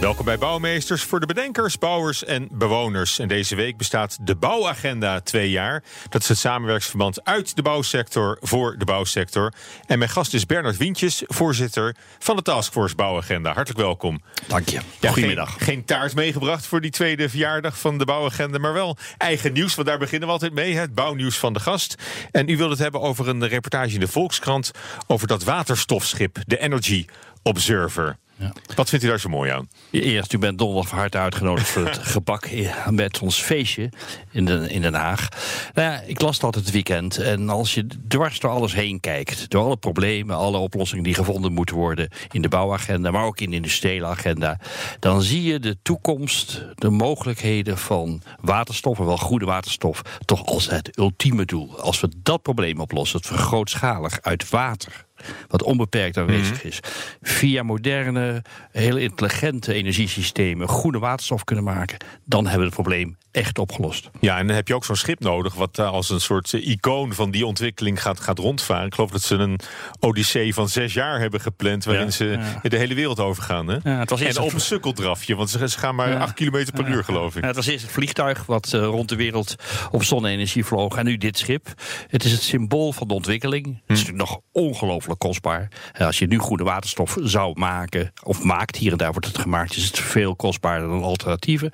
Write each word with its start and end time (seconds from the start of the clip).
Welkom 0.00 0.24
bij 0.24 0.38
Bouwmeesters 0.38 1.02
voor 1.02 1.20
de 1.20 1.26
bedenkers, 1.26 1.78
bouwers 1.78 2.24
en 2.24 2.48
bewoners. 2.52 3.18
En 3.18 3.28
deze 3.28 3.54
week 3.54 3.76
bestaat 3.76 4.18
de 4.20 4.36
Bouwagenda 4.36 5.20
twee 5.20 5.50
jaar. 5.50 5.82
Dat 6.08 6.22
is 6.22 6.28
het 6.28 6.38
samenwerksverband 6.38 7.24
uit 7.24 7.56
de 7.56 7.62
bouwsector 7.62 8.38
voor 8.40 8.78
de 8.78 8.84
bouwsector. 8.84 9.52
En 9.86 9.98
mijn 9.98 10.10
gast 10.10 10.34
is 10.34 10.46
Bernard 10.46 10.76
Wientjes, 10.76 11.22
voorzitter 11.26 11.96
van 12.18 12.36
de 12.36 12.42
Taskforce 12.42 12.94
Bouwagenda. 12.94 13.52
Hartelijk 13.52 13.80
welkom. 13.80 14.22
Dank 14.46 14.68
je. 14.68 14.80
Ja, 15.00 15.10
Goedemiddag. 15.10 15.50
Geen, 15.52 15.60
geen 15.62 15.84
taart 15.84 16.14
meegebracht 16.14 16.66
voor 16.66 16.80
die 16.80 16.90
tweede 16.90 17.28
verjaardag 17.28 17.78
van 17.78 17.98
de 17.98 18.04
Bouwagenda, 18.04 18.58
maar 18.58 18.72
wel 18.72 18.96
eigen 19.18 19.52
nieuws, 19.52 19.74
want 19.74 19.88
daar 19.88 19.98
beginnen 19.98 20.28
we 20.28 20.34
altijd 20.34 20.52
mee. 20.52 20.76
Het 20.76 20.94
bouwnieuws 20.94 21.38
van 21.38 21.52
de 21.52 21.60
gast. 21.60 21.94
En 22.30 22.48
u 22.48 22.56
wilt 22.56 22.70
het 22.70 22.78
hebben 22.78 23.00
over 23.00 23.28
een 23.28 23.48
reportage 23.48 23.94
in 23.94 24.00
de 24.00 24.08
Volkskrant 24.08 24.70
over 25.06 25.26
dat 25.26 25.44
waterstofschip, 25.44 26.38
de 26.46 26.58
Energy 26.58 27.06
Observer. 27.42 28.16
Ja. 28.44 28.74
Wat 28.74 28.88
vindt 28.88 29.04
u 29.04 29.08
daar 29.08 29.20
zo 29.20 29.28
mooi 29.28 29.50
aan? 29.50 29.68
Eerst, 29.90 30.32
u 30.32 30.38
bent 30.38 30.58
donderdag 30.58 30.88
van 30.88 30.98
harte 30.98 31.18
uitgenodigd 31.18 31.68
voor 31.68 31.84
het 31.84 31.98
gebak 32.16 32.48
met 32.90 33.18
ons 33.18 33.42
feestje 33.42 33.90
in, 34.30 34.44
de, 34.44 34.66
in 34.68 34.80
Den 34.80 34.94
Haag. 34.94 35.28
Nou 35.74 35.90
ja, 35.90 36.00
ik 36.00 36.20
las 36.20 36.42
altijd 36.42 36.64
het 36.64 36.74
weekend. 36.74 37.18
En 37.18 37.48
als 37.48 37.74
je 37.74 37.86
dwars 38.08 38.40
door 38.40 38.50
alles 38.50 38.74
heen 38.74 39.00
kijkt, 39.00 39.50
door 39.50 39.64
alle 39.64 39.76
problemen, 39.76 40.36
alle 40.36 40.56
oplossingen 40.56 41.04
die 41.04 41.14
gevonden 41.14 41.52
moeten 41.52 41.76
worden 41.76 42.08
in 42.30 42.42
de 42.42 42.48
bouwagenda, 42.48 43.10
maar 43.10 43.24
ook 43.24 43.40
in 43.40 43.50
de 43.50 43.56
industriële 43.56 44.06
agenda, 44.06 44.58
dan 44.98 45.22
zie 45.22 45.42
je 45.42 45.60
de 45.60 45.76
toekomst, 45.82 46.64
de 46.74 46.90
mogelijkheden 46.90 47.78
van 47.78 48.22
waterstof, 48.40 48.98
en 48.98 49.06
wel 49.06 49.18
goede 49.18 49.44
waterstof, 49.44 50.02
toch 50.24 50.46
als 50.46 50.70
het 50.70 50.98
ultieme 50.98 51.44
doel. 51.44 51.80
Als 51.80 52.00
we 52.00 52.08
dat 52.16 52.42
probleem 52.42 52.80
oplossen, 52.80 53.18
het 53.18 53.26
vergrootschalig 53.26 54.18
uit 54.22 54.50
water 54.50 55.06
wat 55.48 55.62
onbeperkt 55.62 56.16
aanwezig 56.16 56.56
Mhm. 56.58 56.66
is, 56.66 56.80
via 57.22 57.62
moderne, 57.62 58.42
hele 58.72 59.00
intelligente 59.00 59.74
energiesystemen 59.74 60.68
goede 60.68 60.98
waterstof 60.98 61.44
kunnen 61.44 61.64
maken, 61.64 61.96
dan 62.24 62.42
hebben 62.44 62.58
we 62.60 62.64
het 62.66 62.74
probleem 62.82 63.16
echt 63.30 63.58
opgelost. 63.58 64.10
Ja, 64.20 64.38
en 64.38 64.46
dan 64.46 64.56
heb 64.56 64.68
je 64.68 64.74
ook 64.74 64.84
zo'n 64.84 64.96
schip 64.96 65.20
nodig, 65.20 65.54
wat 65.54 65.78
eh, 65.78 65.90
als 65.90 66.10
een 66.10 66.20
soort 66.20 66.52
eh, 66.52 66.66
icoon 66.68 67.12
van 67.14 67.30
die 67.30 67.46
ontwikkeling 67.46 68.02
gaat, 68.02 68.20
gaat 68.20 68.38
rondvaren. 68.38 68.86
Ik 68.86 68.94
geloof 68.94 69.10
dat 69.10 69.22
ze 69.22 69.34
een 69.34 69.58
odyssee 70.00 70.54
van 70.54 70.68
zes 70.68 70.92
jaar 70.94 71.20
hebben 71.20 71.40
gepland, 71.40 71.84
waarin 71.84 72.04
Ja, 72.04 72.10
ze 72.10 72.24
ja. 72.62 72.68
de 72.68 72.76
hele 72.76 72.94
wereld 72.94 73.20
overgaan. 73.20 73.66
Hè? 73.68 73.76
Ja, 73.90 73.98
het 73.98 74.10
was 74.10 74.20
eerst 74.20 74.36
en 74.36 74.42
een 74.42 74.48
op 74.48 74.54
een 74.54 74.60
sukkeldrafje, 74.60 75.34
want 75.36 75.50
ze, 75.50 75.68
ze 75.68 75.78
gaan 75.78 75.94
maar. 75.94 76.16
8 76.16 76.34
kilometer 76.34 76.72
per 76.72 76.88
uur, 76.88 77.04
geloof 77.04 77.36
ik. 77.36 77.44
Het 77.44 77.56
was 77.56 77.66
eerst 77.66 77.82
het 77.82 77.92
vliegtuig 77.92 78.46
wat 78.46 78.72
eh, 78.72 78.80
rond 78.84 79.08
de 79.08 79.16
wereld 79.16 79.54
op 79.90 80.02
zonne-energie 80.04 80.64
vloog. 80.64 80.96
En 80.96 81.04
nu 81.04 81.16
dit 81.16 81.38
schip. 81.38 81.66
Het 82.08 82.24
is 82.24 82.32
het 82.32 82.42
symbool 82.42 82.92
van 82.92 83.08
de 83.08 83.14
ontwikkeling. 83.14 83.66
Het 83.66 83.96
is 83.96 84.04
natuurlijk 84.04 84.28
nog 84.30 84.40
ongelooflijk 84.52 85.13
kostbaar. 85.16 85.68
Eh, 85.92 86.06
als 86.06 86.18
je 86.18 86.26
nu 86.26 86.38
goede 86.38 86.64
waterstof 86.64 87.16
zou 87.20 87.58
maken, 87.58 88.12
of 88.22 88.42
maakt, 88.42 88.76
hier 88.76 88.92
en 88.92 88.98
daar 88.98 89.12
wordt 89.12 89.26
het 89.26 89.38
gemaakt, 89.38 89.76
is 89.76 89.84
het 89.84 89.98
veel 89.98 90.36
kostbaarder 90.36 90.88
dan 90.88 91.02
alternatieven. 91.02 91.70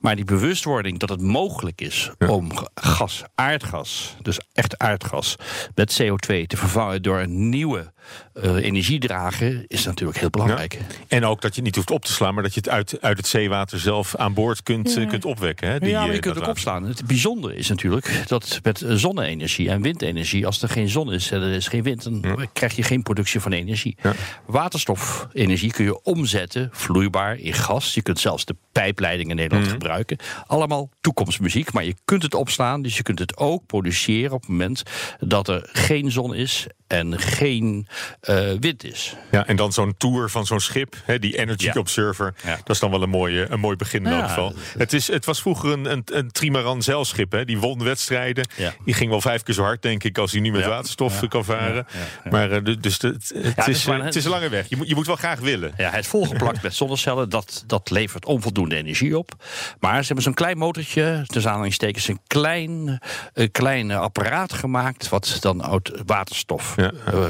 Maar 0.00 0.16
die 0.16 0.24
bewustwording 0.24 0.98
dat 0.98 1.08
het 1.08 1.20
mogelijk 1.20 1.80
is 1.80 2.10
om 2.26 2.50
gas, 2.74 3.22
aardgas, 3.34 4.16
dus 4.22 4.40
echt 4.52 4.78
aardgas, 4.78 5.36
met 5.74 6.00
CO2 6.02 6.46
te 6.46 6.56
vervangen 6.56 7.02
door 7.02 7.18
een 7.18 7.48
nieuwe 7.48 7.94
eh, 8.32 8.54
energiedrager, 8.54 9.64
is 9.66 9.84
natuurlijk 9.84 10.18
heel 10.18 10.30
belangrijk. 10.30 10.72
Ja. 10.72 10.80
En 11.08 11.24
ook 11.24 11.40
dat 11.40 11.50
je 11.50 11.56
het 11.56 11.64
niet 11.64 11.76
hoeft 11.76 11.90
op 11.90 12.04
te 12.04 12.12
slaan, 12.12 12.34
maar 12.34 12.42
dat 12.42 12.54
je 12.54 12.60
het 12.60 12.68
uit, 12.68 12.98
uit 13.00 13.16
het 13.16 13.26
zeewater 13.26 13.80
zelf 13.80 14.16
aan 14.16 14.34
boord 14.34 14.62
kunt, 14.62 14.96
eh, 14.96 15.08
kunt 15.08 15.24
opwekken. 15.24 15.68
Hè? 15.68 15.78
Die, 15.78 15.88
ja, 15.88 16.04
maar 16.04 16.14
je 16.14 16.20
kunt 16.20 16.38
ook 16.38 16.48
opslaan. 16.48 16.84
Het 16.84 17.06
bijzondere 17.06 17.56
is 17.56 17.68
natuurlijk 17.68 18.22
dat 18.26 18.60
met 18.62 18.84
zonne-energie 18.88 19.70
en 19.70 19.82
windenergie, 19.82 20.46
als 20.46 20.62
er 20.62 20.68
geen 20.68 20.88
zon 20.88 21.12
is 21.12 21.30
en 21.30 21.42
er 21.42 21.52
is 21.52 21.68
geen 21.68 21.82
wind, 21.82 22.02
dan 22.02 22.48
krijg 22.52 22.75
je 22.75 22.75
geen 22.84 23.02
productie 23.02 23.40
van 23.40 23.52
energie. 23.52 23.96
Ja. 24.02 24.12
Waterstofenergie 24.46 25.72
kun 25.72 25.84
je 25.84 26.02
omzetten, 26.02 26.68
vloeibaar 26.72 27.38
in 27.38 27.52
gas. 27.52 27.94
Je 27.94 28.02
kunt 28.02 28.20
zelfs 28.20 28.44
de 28.44 28.56
pijpleiding 28.72 29.30
in 29.30 29.36
Nederland 29.36 29.68
gebruiken. 29.68 30.18
Allemaal 30.46 30.90
toekomstmuziek, 31.00 31.72
maar 31.72 31.84
je 31.84 31.94
kunt 32.04 32.22
het 32.22 32.34
opslaan, 32.34 32.82
dus 32.82 32.96
je 32.96 33.02
kunt 33.02 33.18
het 33.18 33.36
ook 33.36 33.66
produceren 33.66 34.32
op 34.32 34.40
het 34.40 34.50
moment 34.50 34.82
dat 35.18 35.48
er 35.48 35.68
geen 35.72 36.10
zon 36.10 36.34
is 36.34 36.66
en 36.86 37.18
geen 37.20 37.86
eh, 38.20 38.50
wind 38.60 38.84
is. 38.84 39.16
Ja, 39.30 39.46
en 39.46 39.56
dan 39.56 39.72
zo'n 39.72 39.94
tour 39.96 40.30
van 40.30 40.46
zo'n 40.46 40.60
schip, 40.60 40.96
hè, 41.04 41.18
die 41.18 41.38
Energy 41.38 41.64
Ja. 41.64 41.72
Observer. 41.76 42.34
Ja. 42.44 42.56
Dat 42.56 42.70
is 42.70 42.78
dan 42.78 42.90
wel 42.90 43.02
een, 43.02 43.08
mooie, 43.08 43.46
een 43.50 43.60
mooi 43.60 43.76
begin 43.76 44.06
in 44.06 44.12
elk 44.12 44.28
geval. 44.28 44.54
Het, 44.78 44.92
is, 44.92 45.06
het 45.06 45.24
was 45.24 45.40
vroeger 45.40 45.72
een, 45.72 45.92
een, 45.92 46.02
een 46.04 46.30
trimaran 46.30 46.82
zeilschip. 46.82 47.32
Hè. 47.32 47.44
Die 47.44 47.58
won 47.58 47.82
wedstrijden. 47.82 48.48
Die 48.84 48.94
ging 48.94 49.10
wel 49.10 49.20
vijf 49.20 49.42
keer 49.42 49.54
zo 49.54 49.62
hard, 49.62 49.82
denk 49.82 50.04
ik, 50.04 50.18
als 50.18 50.32
hij 50.32 50.40
nu 50.40 50.50
met 50.50 50.66
waterstof 50.66 51.28
kan 51.28 51.44
varen. 51.44 51.86
Ja. 52.24 52.55
Maar 52.62 52.72
eh, 52.72 52.80
dus 52.80 52.98
de- 52.98 53.08
het, 53.08 53.32
het, 53.34 53.56
het 53.56 53.68
is, 53.68 53.84
maar 53.84 53.98
eh, 53.98 54.04
het 54.04 54.16
is 54.16 54.24
een 54.24 54.30
lange 54.30 54.48
weg. 54.48 54.68
Je 54.68 54.76
moet, 54.76 54.88
je 54.88 54.94
moet 54.94 55.06
wel 55.06 55.16
graag 55.16 55.40
willen. 55.40 55.72
Ja, 55.76 55.90
het 55.90 56.06
volgeplakt 56.06 56.62
met 56.66 56.74
zonnecellen, 56.74 57.28
dat, 57.28 57.64
dat 57.66 57.90
levert 57.90 58.24
onvoldoende 58.24 58.76
energie 58.76 59.18
op. 59.18 59.44
Maar 59.80 60.00
ze 60.00 60.06
hebben 60.06 60.24
zo'n 60.24 60.34
klein 60.34 60.58
motortje, 60.58 61.22
tussen 61.26 61.50
aanhalingstekens, 61.50 62.08
een 62.08 62.20
klein, 62.26 63.00
een 63.32 63.50
klein 63.50 63.90
eh, 63.90 63.98
apparaat 64.00 64.52
gemaakt... 64.52 65.08
wat 65.08 65.36
dan 65.40 65.64
uit 65.64 65.92
waterstof 66.06 66.72
Ja. 66.76 66.92
eh, 67.06 67.28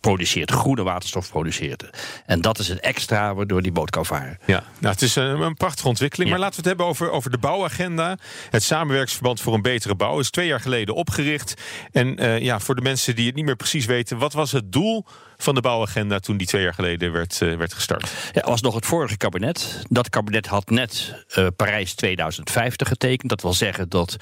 produceert, 0.00 0.50
groene 0.50 0.82
waterstof 0.82 1.30
produceert. 1.30 1.84
En 2.26 2.40
dat 2.40 2.58
is 2.58 2.68
het 2.68 2.80
extra 2.80 3.34
waardoor 3.34 3.62
die 3.62 3.72
boot 3.72 3.90
kan 3.90 4.06
varen. 4.06 4.38
Ja, 4.46 4.62
nou, 4.78 4.92
het 4.92 5.02
is 5.02 5.14
een, 5.14 5.40
een 5.40 5.54
prachtige 5.54 5.88
ontwikkeling. 5.88 6.30
Ja. 6.30 6.36
Maar 6.36 6.44
laten 6.44 6.62
we 6.62 6.68
het 6.68 6.78
hebben 6.78 6.86
over, 6.94 7.10
over 7.10 7.30
de 7.30 7.38
bouwagenda. 7.38 8.18
Het 8.50 8.62
Samenwerksverband 8.62 9.40
voor 9.40 9.54
een 9.54 9.62
Betere 9.62 9.94
Bouw 9.94 10.18
is 10.18 10.30
twee 10.30 10.46
jaar 10.46 10.60
geleden 10.60 10.94
opgericht. 10.94 11.54
En 11.92 12.16
eh, 12.18 12.38
ja, 12.38 12.60
voor 12.60 12.74
de 12.74 12.80
mensen 12.82 13.16
die 13.16 13.26
het 13.26 13.34
niet 13.34 13.44
meer 13.44 13.56
precies 13.56 13.86
weten, 13.86 14.18
wat 14.18 14.32
was 14.32 14.51
het 14.52 14.72
doel 14.72 15.04
van 15.36 15.54
de 15.54 15.60
bouwagenda 15.60 16.18
toen 16.18 16.36
die 16.36 16.46
twee 16.46 16.62
jaar 16.62 16.74
geleden 16.74 17.12
werd, 17.12 17.42
eh, 17.42 17.56
werd 17.56 17.74
gestart? 17.74 18.10
Ja, 18.32 18.42
was 18.44 18.60
nog 18.60 18.74
het 18.74 18.86
vorige 18.86 19.16
kabinet. 19.16 19.82
Dat 19.88 20.10
kabinet 20.10 20.46
had 20.46 20.70
net 20.70 21.24
eh, 21.28 21.46
Parijs 21.56 21.94
2050 21.94 22.88
getekend. 22.88 23.30
Dat 23.30 23.42
wil 23.42 23.52
zeggen 23.52 23.88
dat 23.88 24.16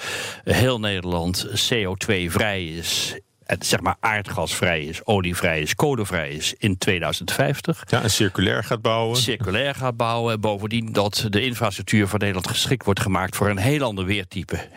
heel 0.44 0.80
Nederland 0.80 1.46
CO2-vrij 1.46 2.66
is. 2.66 3.18
Zeg 3.58 3.80
maar 3.80 3.96
aardgasvrij 4.00 4.84
is, 4.84 5.04
olievrij 5.04 5.60
is, 5.60 5.74
kolenvrij 5.74 6.30
is 6.30 6.54
in 6.58 6.78
2050. 6.78 7.84
Ja, 7.86 8.02
en 8.02 8.10
circulair 8.10 8.64
gaat 8.64 8.82
bouwen. 8.82 9.16
Circulair 9.16 9.74
gaat 9.74 9.96
bouwen. 9.96 10.34
En 10.34 10.40
bovendien 10.40 10.92
dat 10.92 11.26
de 11.28 11.42
infrastructuur 11.42 12.08
van 12.08 12.18
Nederland 12.18 12.48
geschikt 12.48 12.84
wordt 12.84 13.00
gemaakt 13.00 13.36
voor 13.36 13.48
een 13.48 13.58
heel 13.58 13.82
ander 13.82 14.04
weertype. 14.04 14.68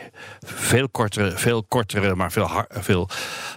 Veel 0.46 0.90
kortere, 0.90 1.32
veel 1.32 1.64
kortere 1.64 2.16
maar 2.16 2.32
veel, 2.32 2.50
veel, 2.70 3.10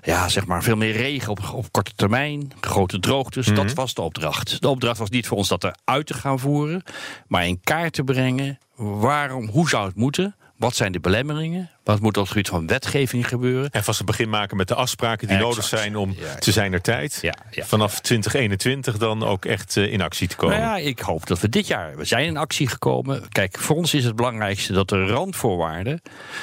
ja, 0.03 0.29
zeg 0.29 0.47
maar, 0.47 0.63
veel 0.63 0.77
meer 0.77 0.93
regen 0.93 1.31
op, 1.31 1.51
op 1.53 1.73
korte 1.73 1.93
termijn. 1.95 2.53
Grote 2.61 2.99
droogtes. 2.99 3.47
Dat 3.47 3.73
was 3.73 3.95
de 3.95 4.03
opdracht. 4.03 4.61
De 4.61 4.69
opdracht 4.69 4.99
was 4.99 5.11
niet 5.11 5.27
voor 5.27 5.37
ons 5.37 5.49
dat 5.49 5.65
eruit 5.65 6.07
te 6.07 6.15
gaan 6.15 6.39
voeren. 6.39 6.83
Maar 7.27 7.47
in 7.47 7.61
kaart 7.61 7.93
te 7.93 8.05
brengen. 8.05 8.59
Waarom, 8.75 9.49
hoe 9.49 9.69
zou 9.69 9.87
het 9.87 9.97
moeten? 9.97 10.37
Wat 10.57 10.75
zijn 10.75 10.93
de 10.93 11.01
belemmeringen? 11.01 11.71
Wat 11.87 12.01
moet 12.01 12.17
op 12.17 12.23
het 12.23 12.33
gebied 12.33 12.49
van 12.49 12.67
wetgeving 12.67 13.29
gebeuren? 13.29 13.71
En 13.71 13.85
vast 13.85 13.99
het 13.99 14.07
begin 14.07 14.29
maken 14.29 14.57
met 14.57 14.69
de 14.69 14.75
afspraken 14.75 15.29
die 15.29 15.37
Exact. 15.37 15.55
nodig 15.55 15.69
zijn 15.69 15.97
om 15.97 16.15
Ja, 16.19 16.35
te 16.35 16.53
zijn 16.53 16.73
er 16.73 16.81
tijd. 16.81 17.19
Ja, 17.23 17.35
ja. 17.51 17.65
Vanaf 17.65 18.01
2021 18.01 18.97
dan 18.99 19.23
ook 19.25 19.45
echt 19.45 19.77
eh, 19.77 19.93
in 19.93 20.01
actie 20.03 20.29
te 20.29 20.37
komen. 20.37 20.61
Nou 20.61 20.81
ja, 20.81 20.87
ik 20.89 20.99
hoop 21.01 21.27
dat 21.27 21.41
we 21.41 21.49
dit 21.49 21.67
jaar. 21.67 21.97
We 21.97 22.05
zijn 22.05 22.27
in 22.27 22.37
actie 22.37 22.69
gekomen. 22.69 23.29
Kijk, 23.29 23.59
voor 23.59 23.77
ons 23.77 23.95
is 23.95 24.05
het 24.05 24.17
belangrijkste 24.17 24.73
dat 24.73 24.91
er 24.91 25.09
randvoorwaarden 25.09 26.01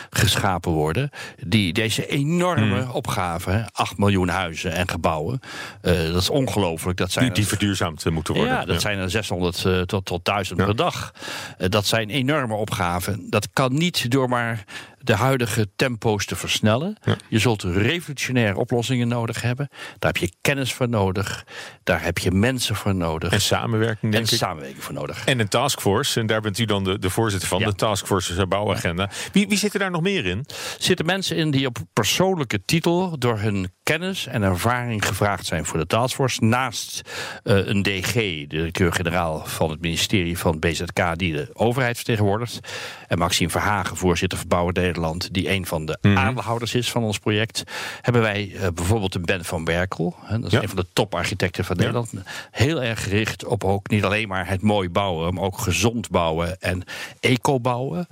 geschapen 0.09 0.71
worden. 0.71 1.09
die 1.45 1.73
deze 1.73 2.07
enorme 2.07 2.81
Hmm. 2.81 2.91
opgave, 2.91 3.49
hè, 3.49 3.61
8 3.71 3.97
miljoen 3.97 4.27
huizen 4.29 4.71
en 4.73 4.89
gebouwen. 4.89 5.39
eh, 5.81 5.93
dat 6.11 6.21
is 6.21 6.29
ongelooflijk. 6.29 6.97
Dat 6.97 7.11
zijn 7.11 7.25
die, 7.25 7.33
die 7.33 7.43
er- 7.43 7.49
verduurzaamd 7.49 8.05
eh, 8.05 8.11
moeten 8.11 8.33
worden. 8.33 8.53
ja, 8.53 8.65
dat 8.65 8.81
zijn 8.81 8.97
er 8.99 9.09
600 9.09 9.65
eh, 9.65 9.81
tot, 9.81 10.05
tot 10.05 10.25
1000 10.25 10.65
per 10.65 10.75
dag. 10.75 11.13
Dat 11.57 11.85
zijn 11.85 12.09
enorme 12.09 12.53
opgaven. 12.55 13.27
Dat 13.29 13.47
kan 13.53 13.73
niet 13.73 14.11
door 14.11 14.29
maar 14.29 14.63
de 15.03 15.15
huidige 15.15 15.69
tempo's 15.75 16.25
te 16.25 16.35
versnellen. 16.35 16.97
Je 17.29 17.39
zult 17.39 17.63
revolutionaire 17.63 18.57
oplossingen 18.57 19.07
nodig 19.07 19.41
hebben. 19.41 19.69
Daar 19.99 20.11
heb 20.13 20.17
je 20.17 20.31
kennis 20.41 20.73
voor 20.73 20.89
nodig. 20.89 21.45
Daar 21.83 22.03
heb 22.03 22.17
je 22.17 22.31
mensen 22.31 22.75
voor 22.75 22.95
nodig. 22.95 23.31
En 23.31 23.41
samenwerking, 23.41 24.11
denk 24.11 24.25
en 24.27 24.31
ik. 24.33 24.37
samenwerking 24.37 24.83
voor 24.83 24.93
nodig. 24.93 25.25
En 25.25 25.39
een 25.39 25.47
taskforce. 25.47 26.19
En 26.19 26.25
daar 26.25 26.41
bent 26.41 26.57
u 26.59 26.65
dan 26.65 26.83
de, 26.83 26.99
de 26.99 27.09
voorzitter 27.09 27.49
van, 27.49 27.59
Ja. 27.59 27.65
de 27.65 27.75
taskforce 27.75 28.47
bouwagenda. 28.47 29.09
Wie, 29.31 29.47
wie 29.47 29.57
zit 29.57 29.73
er 29.73 29.79
daar 29.79 29.91
nog 29.91 30.01
meer 30.01 30.25
in? 30.25 30.45
zitten 30.77 31.05
mensen 31.05 31.35
in 31.37 31.51
die 31.51 31.67
op 31.67 31.77
persoonlijke 31.93 32.61
titel 32.65 33.19
door 33.19 33.39
hun 33.39 33.71
kennis 33.83 34.25
en 34.27 34.41
ervaring 34.43 35.05
gevraagd 35.07 35.45
zijn 35.45 35.65
voor 35.65 35.79
de 35.79 35.87
taskforce. 35.87 36.43
Naast 36.43 37.01
eh, 37.43 37.67
een 37.67 37.83
DG, 37.83 38.13
de 38.13 38.45
directeur-generaal 38.47 39.45
van 39.45 39.69
het 39.69 39.81
ministerie 39.81 40.37
van 40.37 40.59
BZK, 40.59 41.01
die 41.17 41.33
de 41.33 41.49
overheid 41.53 41.95
vertegenwoordigt. 41.95 42.59
En 43.07 43.17
Maxime 43.17 43.49
Verhagen, 43.49 43.97
voorzitter 43.97 44.37
van 44.37 44.47
Bouwen 44.47 44.73
Nederland, 44.93 45.33
die 45.33 45.49
een 45.49 45.65
van 45.65 45.85
de 45.85 45.97
aandeelhouders 46.01 46.73
is 46.73 46.91
van 46.91 47.03
ons 47.03 47.19
project. 47.19 47.63
Hebben 48.01 48.21
wij 48.21 48.51
eh, 48.55 48.67
bijvoorbeeld 48.73 49.15
een 49.15 49.21
Ben 49.25 49.45
van 49.45 49.63
Berkel, 49.63 50.15
hè, 50.21 50.35
dat 50.39 50.45
is 50.45 50.51
Ja. 50.51 50.61
een 50.61 50.67
van 50.67 50.77
de 50.77 50.85
toparchitecten 50.93 51.65
van 51.65 51.75
Nederland. 51.77 52.13
Heel 52.51 52.81
erg 52.83 53.03
gericht 53.03 53.45
op 53.45 53.63
ook 53.63 53.89
niet 53.89 54.03
alleen 54.03 54.27
maar 54.27 54.47
het 54.47 54.61
mooi 54.61 54.89
bouwen, 54.89 55.33
maar 55.33 55.43
ook 55.43 55.57
gezond 55.57 56.09
bouwen 56.09 56.61
en 56.61 56.83
eco 57.19 57.59
bouwen. 57.59 58.07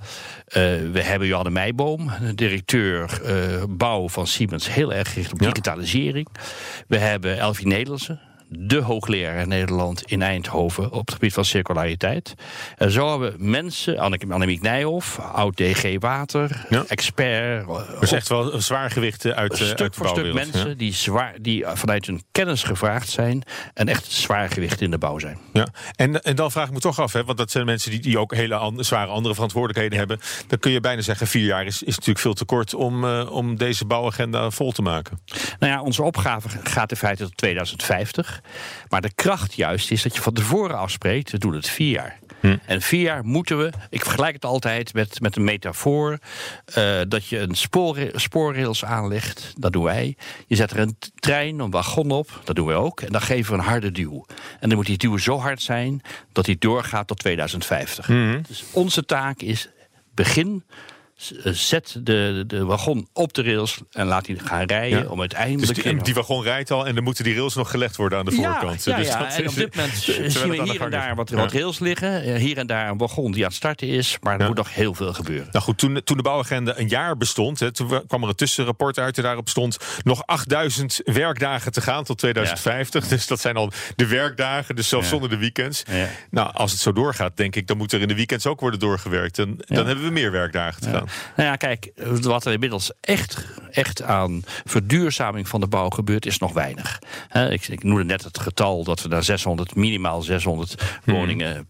Eh, 0.46 0.62
we 0.92 1.02
hebben 1.02 1.28
Johanne 1.28 1.50
Meijboom, 1.50 2.10
directeur 2.34 3.22
eh, 3.24 3.62
bouw 3.68 4.08
van 4.08 4.26
Siemens, 4.26 4.74
heel 4.74 4.92
erg 4.92 5.12
gericht 5.12 5.32
op 5.32 5.38
digitalisering. 5.38 6.28
We 6.86 6.98
hebben 6.98 7.38
Elfie 7.38 7.66
Nederlandse, 7.66 8.18
de 8.58 8.80
hoogleraar 8.80 9.40
in 9.40 9.48
Nederland 9.48 10.02
in 10.02 10.22
Eindhoven 10.22 10.90
op 10.90 11.00
het 11.06 11.12
gebied 11.12 11.32
van 11.32 11.44
circulariteit. 11.44 12.34
En 12.76 12.90
zo 12.90 13.10
hebben 13.10 13.34
mensen, 13.50 13.98
Annemiek 13.98 14.60
Nijhoff, 14.62 15.18
oud 15.18 15.56
DG 15.56 15.96
Water, 15.98 16.66
Ja. 16.68 16.84
expert. 16.88 17.68
eh, 17.68 18.00
Dus 18.00 18.12
echt 18.12 18.28
wel 18.28 18.54
een 18.54 18.62
zwaar 18.62 18.90
gewicht 18.90 19.24
uit, 19.26 19.34
eh, 19.34 19.38
uit 19.38 19.56
stuk 19.58 19.76
de 19.78 19.90
voor 19.92 20.08
stuk 20.08 20.32
mensen 20.32 20.78
die, 20.78 20.92
zwaar, 20.94 21.34
die 21.40 21.64
vanuit 21.66 22.06
hun 22.06 22.22
kennis 22.32 22.62
gevraagd 22.62 23.08
zijn 23.08 23.42
en 23.74 23.88
echt 23.88 24.04
zwaar 24.12 24.50
gewicht 24.50 24.80
in 24.80 24.90
de 24.90 24.98
bouw 24.98 25.18
zijn. 25.18 25.38
Ja. 25.52 25.66
En, 25.96 26.22
en 26.22 26.36
dan 26.36 26.50
vraag 26.50 26.66
ik 26.66 26.72
me 26.72 26.80
toch 26.80 27.00
af, 27.00 27.12
hè, 27.12 27.24
want 27.24 27.38
dat 27.38 27.50
zijn 27.50 27.64
mensen 27.66 27.90
die, 27.90 28.00
die 28.00 28.18
ook 28.18 28.34
hele 28.34 28.54
an- 28.54 28.84
zware 28.84 29.10
andere 29.10 29.34
verantwoordelijkheden 29.34 29.98
hebben. 29.98 30.20
Dan 30.46 30.58
kun 30.58 30.70
je 30.70 30.80
bijna 30.80 31.00
zeggen, 31.02 31.26
vier 31.26 31.46
jaar 31.46 31.66
is, 31.66 31.82
is 31.82 31.94
natuurlijk 31.94 32.18
veel 32.18 32.34
te 32.34 32.44
kort 32.44 32.74
om, 32.74 33.04
eh, 33.04 33.30
om 33.30 33.56
deze 33.56 33.84
bouwagenda 33.84 34.50
vol 34.50 34.72
te 34.72 34.82
maken. 34.82 35.20
Nou 35.58 35.72
ja, 35.72 35.82
onze 35.82 36.02
opgave 36.02 36.48
gaat 36.62 36.90
in 36.90 36.96
feite 36.96 37.22
tot 37.24 37.36
2050. 37.36 38.41
Maar 38.88 39.00
de 39.00 39.14
kracht 39.14 39.54
juist 39.54 39.90
is 39.90 40.02
dat 40.02 40.14
je 40.14 40.22
van 40.22 40.32
tevoren 40.32 40.78
afspreekt, 40.78 41.30
we 41.30 41.38
doen 41.38 41.54
het 41.54 41.68
vier 41.68 41.90
jaar. 41.90 42.18
En 42.66 42.82
vier 42.82 43.00
jaar 43.00 43.24
moeten 43.24 43.58
we, 43.58 43.70
ik 43.90 44.02
vergelijk 44.02 44.34
het 44.34 44.44
altijd 44.44 44.94
met, 44.94 45.20
met 45.20 45.36
een 45.36 45.44
metafoor, 45.44 46.18
eh, 46.64 47.00
dat 47.08 47.26
je 47.26 47.38
een 47.38 47.54
spoor, 47.54 47.98
spoorrails 48.12 48.84
aanlegt, 48.84 49.54
dat 49.56 49.72
doen 49.72 49.82
wij. 49.82 50.16
Je 50.46 50.56
zet 50.56 50.70
er 50.70 50.78
een 50.78 50.96
trein, 51.14 51.58
een 51.58 51.70
wagon 51.70 52.10
op, 52.10 52.40
dat 52.44 52.56
doen 52.56 52.66
we 52.66 52.72
ook. 52.72 53.00
En 53.00 53.12
dan 53.12 53.20
geven 53.20 53.52
we 53.52 53.58
een 53.58 53.64
harde 53.64 53.92
duw. 53.92 54.26
En 54.60 54.68
dan 54.68 54.78
moet 54.78 54.86
die 54.86 54.98
duw 54.98 55.16
zo 55.16 55.38
hard 55.38 55.62
zijn 55.62 56.00
dat 56.32 56.44
die 56.44 56.56
doorgaat 56.58 57.06
tot 57.06 57.18
2050. 57.18 58.06
Dus 58.46 58.64
onze 58.72 59.04
taak 59.04 59.40
is 59.40 59.68
begin. 60.14 60.64
Eh, 61.44 61.52
Zet 61.52 61.96
de, 62.02 62.44
de 62.46 62.64
wagon 62.64 63.08
op 63.12 63.32
de 63.32 63.42
rails 63.42 63.78
en 63.90 64.06
laat 64.06 64.24
die 64.24 64.38
gaan 64.38 64.62
rijden 64.66 64.98
Ja. 64.98 65.04
om 65.04 65.10
Dus 65.10 65.18
uiteindelijk. 65.20 65.74
die, 65.82 65.92
en 65.92 65.98
die 65.98 66.14
wagon 66.14 66.42
rijdt 66.42 66.70
al 66.70 66.86
en 66.86 66.94
dan 66.94 67.04
moeten 67.04 67.24
die 67.24 67.34
rails 67.34 67.54
nog 67.54 67.70
gelegd 67.70 67.96
worden 67.96 68.18
aan 68.18 68.24
de 68.24 68.32
voorkant. 68.32 68.84
Ja, 68.84 68.96
Dus 68.96 69.06
ja, 69.06 69.18
dat 69.18 69.34
en 69.36 69.48
op 69.48 69.54
dit 69.54 69.76
moment 69.76 69.94
zien 70.32 70.50
we 70.50 70.62
hier 70.62 70.80
en 70.82 70.90
daar 70.90 71.14
wat, 71.14 71.30
Ja. 71.30 71.36
wat 71.36 71.52
rails 71.52 71.78
liggen. 71.78 72.22
Eh, 72.22 72.34
Hier 72.34 72.58
en 72.58 72.66
daar 72.66 72.88
een 72.88 72.98
wagon 72.98 73.32
die 73.32 73.42
aan 73.42 73.48
het 73.48 73.56
starten 73.56 73.88
is. 73.88 74.16
Maar 74.20 74.34
er 74.34 74.40
Ja. 74.40 74.46
moet 74.46 74.56
nog 74.56 74.74
heel 74.74 74.94
veel 74.94 75.12
gebeuren. 75.12 75.48
Nou 75.52 75.64
goed, 75.64 75.78
toen, 75.78 76.00
toen 76.04 76.16
de 76.16 76.22
bouwagenda 76.22 76.78
een 76.78 76.88
jaar 76.88 77.16
bestond, 77.16 77.60
hè, 77.60 77.72
toen 77.72 77.88
wa- 77.88 78.02
kwam 78.06 78.22
er 78.22 78.28
een 78.28 78.34
tussenrapport 78.34 78.98
uit 78.98 79.16
en 79.16 79.22
daarop 79.22 79.48
stond 79.48 79.76
nog 80.02 80.26
8000 80.26 81.00
werkdagen 81.04 81.72
te 81.72 81.80
gaan 81.80 82.04
tot 82.04 82.18
2050. 82.18 83.08
Dus 83.08 83.26
dat 83.26 83.40
zijn 83.40 83.56
al 83.56 83.72
de 83.96 84.06
werkdagen, 84.06 84.76
dus 84.76 84.88
zelfs 84.88 85.04
Ja. 85.04 85.10
zonder 85.10 85.30
de 85.30 85.36
weekends. 85.36 85.82
Ja. 85.90 86.08
Nou, 86.30 86.54
als 86.54 86.72
het 86.72 86.80
zo 86.80 86.92
doorgaat, 86.92 87.36
denk 87.36 87.56
ik, 87.56 87.66
dan 87.66 87.76
moet 87.76 87.92
er 87.92 88.00
in 88.00 88.08
de 88.08 88.14
weekends 88.14 88.46
ook 88.46 88.60
worden 88.60 88.80
doorgewerkt. 88.80 89.38
En 89.38 89.56
dan 89.66 89.86
hebben 89.86 90.04
we 90.04 90.10
meer 90.10 90.30
werkdagen 90.32 90.80
te 90.82 90.88
gaan. 90.90 91.08
Nou 91.36 91.48
ja, 91.48 91.56
kijk, 91.56 91.92
wat 92.20 92.44
er 92.46 92.52
inmiddels 92.52 92.92
echt, 93.00 93.46
echt 93.70 94.02
aan 94.02 94.42
verduurzaming 94.64 95.48
van 95.48 95.60
de 95.60 95.66
bouw 95.66 95.88
gebeurt, 95.88 96.26
is 96.26 96.38
nog 96.38 96.52
weinig. 96.52 96.98
Ik 97.50 97.82
noemde 97.84 98.04
net 98.04 98.24
het 98.24 98.38
getal 98.38 98.84
dat 98.84 99.02
we 99.02 99.08
naar 99.08 99.24
600, 99.24 99.74
minimaal 99.74 100.22
600 100.22 100.82
Hmm. 101.04 101.14
woningen, 101.14 101.68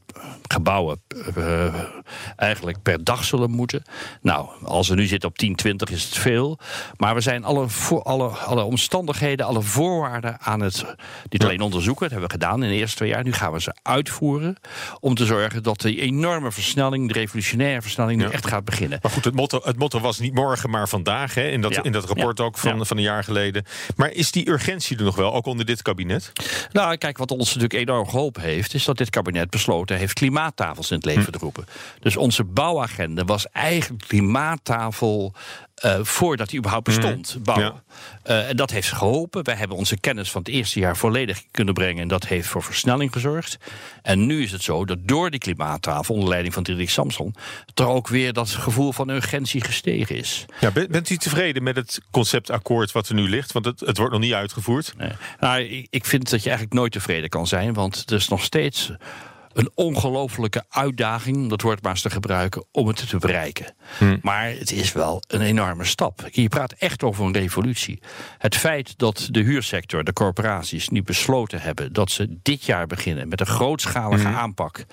gebouwen, 0.48 1.02
eh, 1.36 1.74
eigenlijk 2.36 2.82
per 2.82 3.04
dag 3.04 3.24
zullen 3.24 3.50
moeten. 3.50 3.82
Nou, 4.22 4.48
als 4.64 4.88
we 4.88 4.94
nu 4.94 5.06
zitten 5.06 5.28
op 5.28 5.38
10, 5.38 5.56
20 5.56 5.90
is 5.90 6.04
het 6.04 6.18
veel. 6.18 6.58
Maar 6.96 7.14
we 7.14 7.20
zijn 7.20 7.44
alle, 7.44 7.68
voor, 7.68 8.02
alle, 8.02 8.28
alle 8.28 8.62
omstandigheden, 8.62 9.46
alle 9.46 9.62
voorwaarden 9.62 10.40
aan 10.40 10.60
het 10.60 10.84
niet 11.28 11.44
alleen 11.44 11.60
onderzoeken, 11.60 12.02
dat 12.02 12.10
hebben 12.10 12.28
we 12.28 12.34
gedaan 12.44 12.62
in 12.62 12.68
de 12.70 12.76
eerste 12.76 12.96
twee 12.96 13.08
jaar. 13.08 13.24
Nu 13.24 13.32
gaan 13.32 13.52
we 13.52 13.60
ze 13.60 13.74
uitvoeren 13.82 14.56
om 15.00 15.14
te 15.14 15.24
zorgen 15.26 15.62
dat 15.62 15.80
die 15.80 16.00
enorme 16.00 16.52
versnelling, 16.52 17.06
de 17.12 17.14
revolutionaire 17.18 17.82
versnelling, 17.82 18.18
nu 18.20 18.26
Ja. 18.26 18.32
echt 18.32 18.46
gaat 18.46 18.64
beginnen. 18.64 18.98
Maar 19.02 19.10
goed, 19.12 19.24
het 19.24 19.34
motto, 19.34 19.60
het 19.64 19.78
motto 19.78 20.00
was 20.00 20.18
niet 20.18 20.34
morgen, 20.34 20.70
maar 20.70 20.88
vandaag. 20.88 21.34
Hè, 21.34 21.48
in, 21.48 21.60
dat, 21.60 21.74
Ja. 21.74 21.82
in 21.82 21.92
dat 21.92 22.04
rapport 22.04 22.38
Ja. 22.38 22.44
ook 22.44 22.58
van, 22.58 22.86
van 22.86 22.96
een 22.96 23.02
jaar 23.02 23.24
geleden. 23.24 23.64
Maar 23.96 24.10
is 24.10 24.30
die 24.30 24.48
urgentie 24.50 24.96
er 24.96 25.04
nog 25.04 25.16
wel, 25.16 25.34
ook 25.34 25.46
onder 25.46 25.66
dit 25.66 25.82
kabinet? 25.82 26.32
Nou, 26.72 26.96
kijk, 26.96 27.18
wat 27.18 27.30
ons 27.30 27.44
natuurlijk 27.54 27.72
enorm 27.72 28.08
geholpen 28.08 28.42
heeft, 28.42 28.74
is 28.74 28.84
dat 28.84 28.96
dit 28.98 29.10
kabinet 29.10 29.50
besloten 29.50 29.96
heeft 29.96 30.01
klimaattafels 30.12 30.90
in 30.90 30.96
het 30.96 31.04
leven 31.04 31.32
te 31.32 31.38
roepen. 31.38 31.66
Dus 32.00 32.16
onze 32.16 32.44
bouwagenda 32.44 33.24
was 33.24 33.46
eigenlijk 33.50 34.02
klimaattafel 34.06 35.32
eh, 35.74 35.98
voordat 36.02 36.48
die 36.48 36.58
überhaupt 36.58 36.84
bestond. 36.86 37.36
Bouwen. 37.42 37.72
Ja. 37.74 37.82
Eh, 38.22 38.48
en 38.48 38.56
dat 38.56 38.70
heeft 38.70 38.92
geholpen. 38.92 39.44
Wij 39.44 39.54
hebben 39.54 39.76
onze 39.76 39.98
kennis 40.00 40.30
van 40.30 40.40
het 40.40 40.50
eerste 40.50 40.78
jaar 40.80 40.96
volledig 40.96 41.42
kunnen 41.50 41.74
brengen. 41.74 42.02
En 42.02 42.08
dat 42.08 42.26
heeft 42.26 42.48
voor 42.48 42.62
versnelling 42.62 43.12
gezorgd. 43.12 43.58
En 44.02 44.26
nu 44.26 44.42
is 44.42 44.52
het 44.52 44.62
zo 44.62 44.84
dat 44.84 44.98
door 45.00 45.30
die 45.30 45.40
klimaattafel, 45.40 46.14
onder 46.14 46.28
leiding 46.28 46.54
van 46.54 46.62
Diederik 46.62 46.90
Samson, 46.90 47.34
er 47.74 47.86
ook 47.86 48.08
weer 48.08 48.32
dat 48.32 48.50
gevoel 48.50 48.92
van 48.92 49.08
urgentie 49.08 49.64
gestegen 49.64 50.16
is. 50.16 50.44
Ja, 50.60 50.70
ben- 50.70 50.90
bent 50.90 51.10
u 51.10 51.16
tevreden 51.16 51.62
met 51.62 51.76
het 51.76 52.00
conceptakkoord 52.10 52.92
wat 52.92 53.08
er 53.08 53.14
nu 53.14 53.28
ligt? 53.28 53.52
Want 53.52 53.64
het, 53.64 53.80
het 53.80 53.96
wordt 53.96 54.12
nog 54.12 54.20
niet 54.22 54.32
uitgevoerd. 54.32 54.94
Nee. 54.96 55.10
Nou, 55.40 55.60
ik- 55.60 55.86
ik 55.90 56.04
vind 56.04 56.30
dat 56.30 56.42
je 56.42 56.48
eigenlijk 56.48 56.78
nooit 56.78 56.92
tevreden 56.92 57.28
kan 57.28 57.46
zijn, 57.46 57.72
want 57.74 58.10
er 58.10 58.16
is 58.16 58.28
nog 58.28 58.42
steeds 58.42 58.90
een 59.54 59.70
ongelofelijke 59.74 60.64
uitdaging, 60.68 61.36
om 61.36 61.48
dat 61.48 61.62
woord 61.62 61.82
maar 61.82 61.90
eens 61.90 62.02
te 62.02 62.10
gebruiken, 62.10 62.64
om 62.72 62.86
het 62.86 63.08
te 63.08 63.16
bereiken. 63.16 63.74
Maar 64.22 64.48
het 64.48 64.72
is 64.72 64.92
wel 64.92 65.22
een 65.26 65.40
enorme 65.40 65.84
stap. 65.84 66.28
Je 66.30 66.48
praat 66.48 66.72
echt 66.72 67.02
over 67.02 67.24
een 67.24 67.32
revolutie. 67.32 68.00
Het 68.38 68.56
feit 68.56 68.98
dat 68.98 69.28
de 69.30 69.40
huursector, 69.40 70.04
de 70.04 70.12
corporaties, 70.12 70.88
nu 70.88 71.02
besloten 71.02 71.60
hebben 71.60 71.92
dat 71.92 72.10
ze 72.10 72.36
dit 72.42 72.64
jaar 72.64 72.86
beginnen 72.86 73.28
met 73.28 73.40
een 73.40 73.46
grootschalige 73.46 74.28
aanpak. 74.28 74.84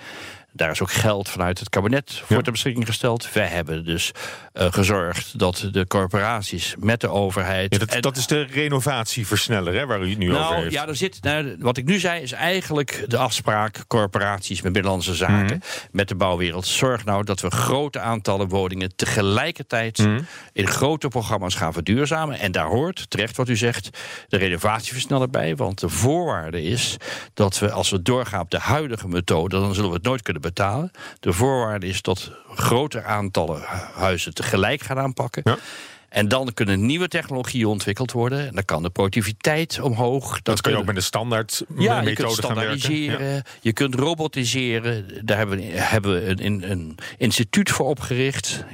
Daar 0.52 0.70
is 0.70 0.80
ook 0.82 0.92
geld 0.92 1.28
vanuit 1.28 1.58
het 1.58 1.68
kabinet 1.68 2.12
voor 2.24 2.36
Ja. 2.36 2.42
ter 2.42 2.52
beschikking 2.52 2.86
gesteld. 2.86 3.32
Wij 3.32 3.46
hebben 3.46 3.84
dus 3.84 4.10
eh, 4.52 4.72
gezorgd 4.72 5.38
dat 5.38 5.68
de 5.72 5.86
corporaties 5.86 6.74
met 6.78 7.00
de 7.00 7.08
overheid. 7.08 7.72
Ja, 7.72 7.78
dat, 7.78 7.88
en- 7.94 8.00
dat 8.02 8.16
is 8.16 8.26
de 8.26 8.42
renovatieversneller, 8.42 9.74
hè, 9.74 9.86
waar 9.86 10.02
u 10.02 10.08
het 10.08 10.18
nu 10.18 10.28
over 10.30 10.40
nou, 10.42 10.54
heeft. 10.54 10.72
ja, 10.72 10.86
er 10.88 10.96
zit, 10.96 11.22
nou, 11.22 11.56
wat 11.58 11.76
ik 11.76 11.84
nu 11.84 11.98
zei 11.98 12.22
is 12.22 12.32
eigenlijk 12.32 13.04
de 13.08 13.16
afspraak 13.16 13.84
corporaties 13.86 14.62
met 14.62 14.72
binnenlandse 14.72 15.14
zaken, 15.14 15.56
Mhm. 15.56 15.58
met 15.90 16.08
de 16.08 16.14
bouwwereld. 16.14 16.66
Zorg 16.66 17.04
nou 17.04 17.24
dat 17.24 17.40
we 17.40 17.50
grote 17.50 18.00
aantallen 18.00 18.48
woningen 18.48 18.96
tegelijkertijd 18.96 19.98
Mhm. 19.98 20.20
in 20.52 20.66
grote 20.66 21.08
programma's 21.08 21.54
gaan 21.54 21.72
verduurzamen. 21.72 22.38
En 22.38 22.52
daar 22.52 22.66
hoort, 22.66 23.10
terecht 23.10 23.36
wat 23.36 23.48
u 23.48 23.56
zegt, 23.56 23.98
de 24.28 24.36
renovatieversneller 24.36 25.30
bij. 25.30 25.56
Want 25.56 25.80
de 25.80 25.88
voorwaarde 25.88 26.62
is 26.62 26.96
dat 27.34 27.58
we, 27.58 27.70
als 27.70 27.90
we 27.90 28.02
doorgaan 28.02 28.40
op 28.40 28.50
de 28.50 28.58
huidige 28.58 29.08
methode, 29.08 29.60
dan 29.60 29.74
zullen 29.74 29.90
we 29.90 29.96
het 29.96 30.04
nooit 30.04 30.22
kunnen 30.22 30.39
betalen. 30.40 30.90
De 31.20 31.32
voorwaarde 31.32 31.86
is 31.86 32.02
dat 32.02 32.30
grote 32.54 33.02
aantallen 33.02 33.62
huizen 33.94 34.34
tegelijk 34.34 34.80
gaan 34.82 34.98
aanpakken. 34.98 35.42
Ja. 35.44 35.56
En 36.10 36.28
dan 36.28 36.50
kunnen 36.54 36.86
nieuwe 36.86 37.08
technologieën 37.08 37.66
ontwikkeld 37.66 38.12
worden. 38.12 38.46
En 38.46 38.54
dan 38.54 38.64
kan 38.64 38.82
de 38.82 38.90
productiviteit 38.90 39.80
omhoog. 39.80 40.30
Dat 40.30 40.42
kan 40.42 40.54
je 40.54 40.60
kunnen- 40.60 40.80
ook 40.80 40.86
met 40.86 40.94
de 40.94 41.00
standaard 41.00 41.64
ja, 41.76 42.00
je 42.00 42.12
kunt 42.12 42.32
standaardiseren, 42.32 43.34
Ja. 43.34 43.42
je 43.60 43.72
kunt 43.72 43.94
robotiseren. 43.94 45.06
Daar 45.26 45.36
hebben 45.36 45.56
we, 45.58 45.62
hebben 45.64 46.12
we 46.12 46.28
een, 46.28 46.44
een, 46.44 46.70
een 46.70 46.98
instituut 47.18 47.70
voor 47.70 47.86
opgericht. 47.86 48.64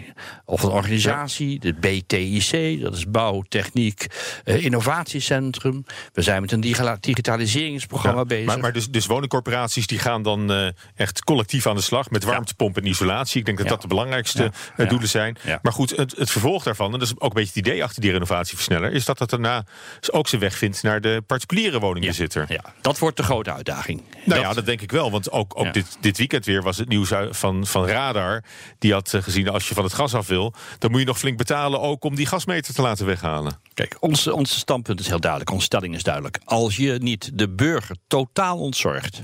Of 0.45 0.63
een 0.63 0.71
organisatie, 0.71 1.61
de 1.61 1.73
BTIC, 1.73 2.81
dat 2.83 2.95
is 2.97 3.11
Bouwtechniek 3.11 4.07
eh, 4.45 4.65
Innovatiecentrum. 4.65 5.85
We 6.13 6.23
zijn 6.23 6.41
met 6.41 6.53
een 6.53 6.61
digitaliseringsprogramma 7.01 8.19
Ja, 8.21 8.27
bezig. 8.27 8.47
Maar, 8.47 8.59
maar 8.59 8.73
dus, 8.73 8.89
dus 8.91 9.07
woningcorporaties 9.07 9.87
die 9.87 9.99
gaan 9.99 10.23
dan 10.23 10.53
eh, 10.53 10.69
echt 10.95 11.25
collectief 11.25 11.67
aan 11.67 11.77
de 11.77 11.83
slag 11.83 12.11
met 12.11 12.25
warmtepomp 12.25 12.77
en 12.77 12.87
isolatie. 12.87 13.39
Ik 13.39 13.47
denk 13.47 13.59
dat 13.59 13.69
dat 13.69 13.83
de 13.83 13.89
belangrijkste 13.89 14.53
eh, 14.77 14.89
doelen 14.89 15.09
zijn. 15.09 15.37
Maar 15.63 15.73
goed, 15.73 15.97
het, 15.97 16.17
het 16.17 16.31
vervolg 16.31 16.63
daarvan, 16.63 16.93
en 16.93 16.99
dat 16.99 17.09
is 17.09 17.15
ook 17.27 17.35
een 17.35 17.43
beetje 17.43 17.59
het 17.61 17.69
idee 17.69 17.85
achter 17.85 18.01
die 18.01 18.11
renovatieversneller, 18.13 18.93
is 18.93 19.05
dat 19.05 19.19
het 19.19 19.31
daarna 19.31 19.65
ook 20.11 20.29
zijn 20.29 20.41
weg 20.41 20.57
vindt 20.57 20.83
naar 20.83 21.01
de 21.01 21.23
particuliere 21.27 21.79
woningbezitter. 21.81 22.45
Ja, 22.49 22.65
dat 22.81 22.99
wordt 22.99 23.17
de 23.17 23.23
grote 23.23 23.53
uitdaging. 23.53 24.03
Nou 24.11 24.21
dat, 24.25 24.39
ja, 24.39 24.53
dat 24.53 24.67
denk 24.67 24.81
ik 24.81 24.91
wel. 24.91 25.11
Want 25.11 25.31
ook, 25.31 25.59
ook 25.59 25.65
Ja. 25.65 25.73
dit, 25.73 25.97
dit 26.01 26.19
weekend 26.19 26.45
weer 26.45 26.63
was 26.63 26.77
het 26.77 26.89
nieuws 26.89 27.11
van, 27.31 27.67
van 27.67 27.87
Radar. 27.87 28.45
Die 28.79 28.93
had 28.93 29.15
eh, 29.15 29.23
gezien, 29.23 29.49
als 29.49 29.69
je 29.69 29.75
van 29.75 29.85
het 29.85 29.93
gas 29.95 30.15
af 30.15 30.27
wil... 30.27 30.55
dan 30.79 30.91
moet 30.91 31.01
je 31.01 31.07
nog 31.07 31.19
flink 31.19 31.37
betalen 31.39 31.81
ook 31.81 32.05
om 32.05 32.15
die 32.15 32.27
gasmeter 32.27 32.75
te 32.75 32.83
laten 32.83 33.07
weghalen. 33.07 33.61
Kijk, 33.75 33.97
ons, 34.01 34.27
ons 34.27 34.59
standpunt 34.59 35.01
is 35.01 35.09
heel 35.09 35.21
duidelijk. 35.21 35.51
Onze 35.51 35.65
stelling 35.65 35.95
is 35.95 36.03
duidelijk. 36.03 36.39
Als 36.45 36.77
je 36.77 36.93
niet 36.93 37.31
de 37.35 37.49
burger 37.51 37.97
totaal 38.07 38.59
ontzorgt. 38.59 39.21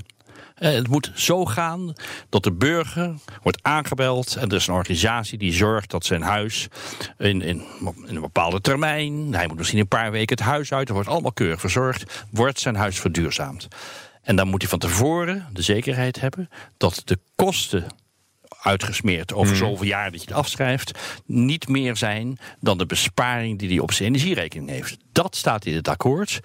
Eh, 0.55 0.71
Het 0.71 0.87
moet 0.87 1.11
zo 1.15 1.45
gaan 1.45 1.93
dat 2.29 2.43
de 2.43 2.51
burger 2.51 3.15
wordt 3.41 3.59
aangebeld 3.61 4.35
en 4.35 4.49
er 4.49 4.55
is 4.55 4.67
een 4.67 4.73
organisatie 4.73 5.37
die 5.37 5.53
zorgt 5.53 5.89
dat 5.89 6.05
zijn 6.05 6.21
huis 6.21 6.67
in, 7.17 7.41
in, 7.41 7.63
in 8.07 8.15
een 8.15 8.21
bepaalde 8.21 8.61
termijn, 8.61 9.33
hij 9.33 9.47
moet 9.47 9.57
misschien 9.57 9.79
een 9.79 9.87
paar 9.87 10.11
weken 10.11 10.37
het 10.37 10.45
huis 10.45 10.73
uit, 10.73 10.87
er 10.87 10.93
wordt 10.93 11.09
allemaal 11.09 11.33
keurig 11.33 11.59
verzorgd, 11.59 12.25
wordt 12.31 12.59
zijn 12.59 12.75
huis 12.75 12.99
verduurzaamd. 12.99 13.67
En 14.21 14.35
dan 14.35 14.47
moet 14.47 14.61
hij 14.61 14.69
van 14.69 14.79
tevoren 14.79 15.47
de 15.51 15.61
zekerheid 15.61 16.19
hebben 16.19 16.49
dat 16.77 17.01
de 17.05 17.19
kosten 17.35 17.87
uitgesmeerd 18.61 19.33
over 19.33 19.55
zoveel 19.55 19.87
jaar 19.87 20.11
dat 20.11 20.21
je 20.21 20.27
het 20.27 20.37
afschrijft, 20.37 21.21
niet 21.25 21.67
meer 21.67 21.97
zijn 21.97 22.37
dan 22.59 22.77
de 22.77 22.85
besparing 22.85 23.59
die 23.59 23.69
hij 23.69 23.79
op 23.79 23.91
zijn 23.91 24.07
energierekening 24.07 24.69
heeft. 24.69 24.97
Dat 25.11 25.35
staat 25.35 25.65
in 25.65 25.75
het 25.75 25.87
akkoord. 25.87 26.39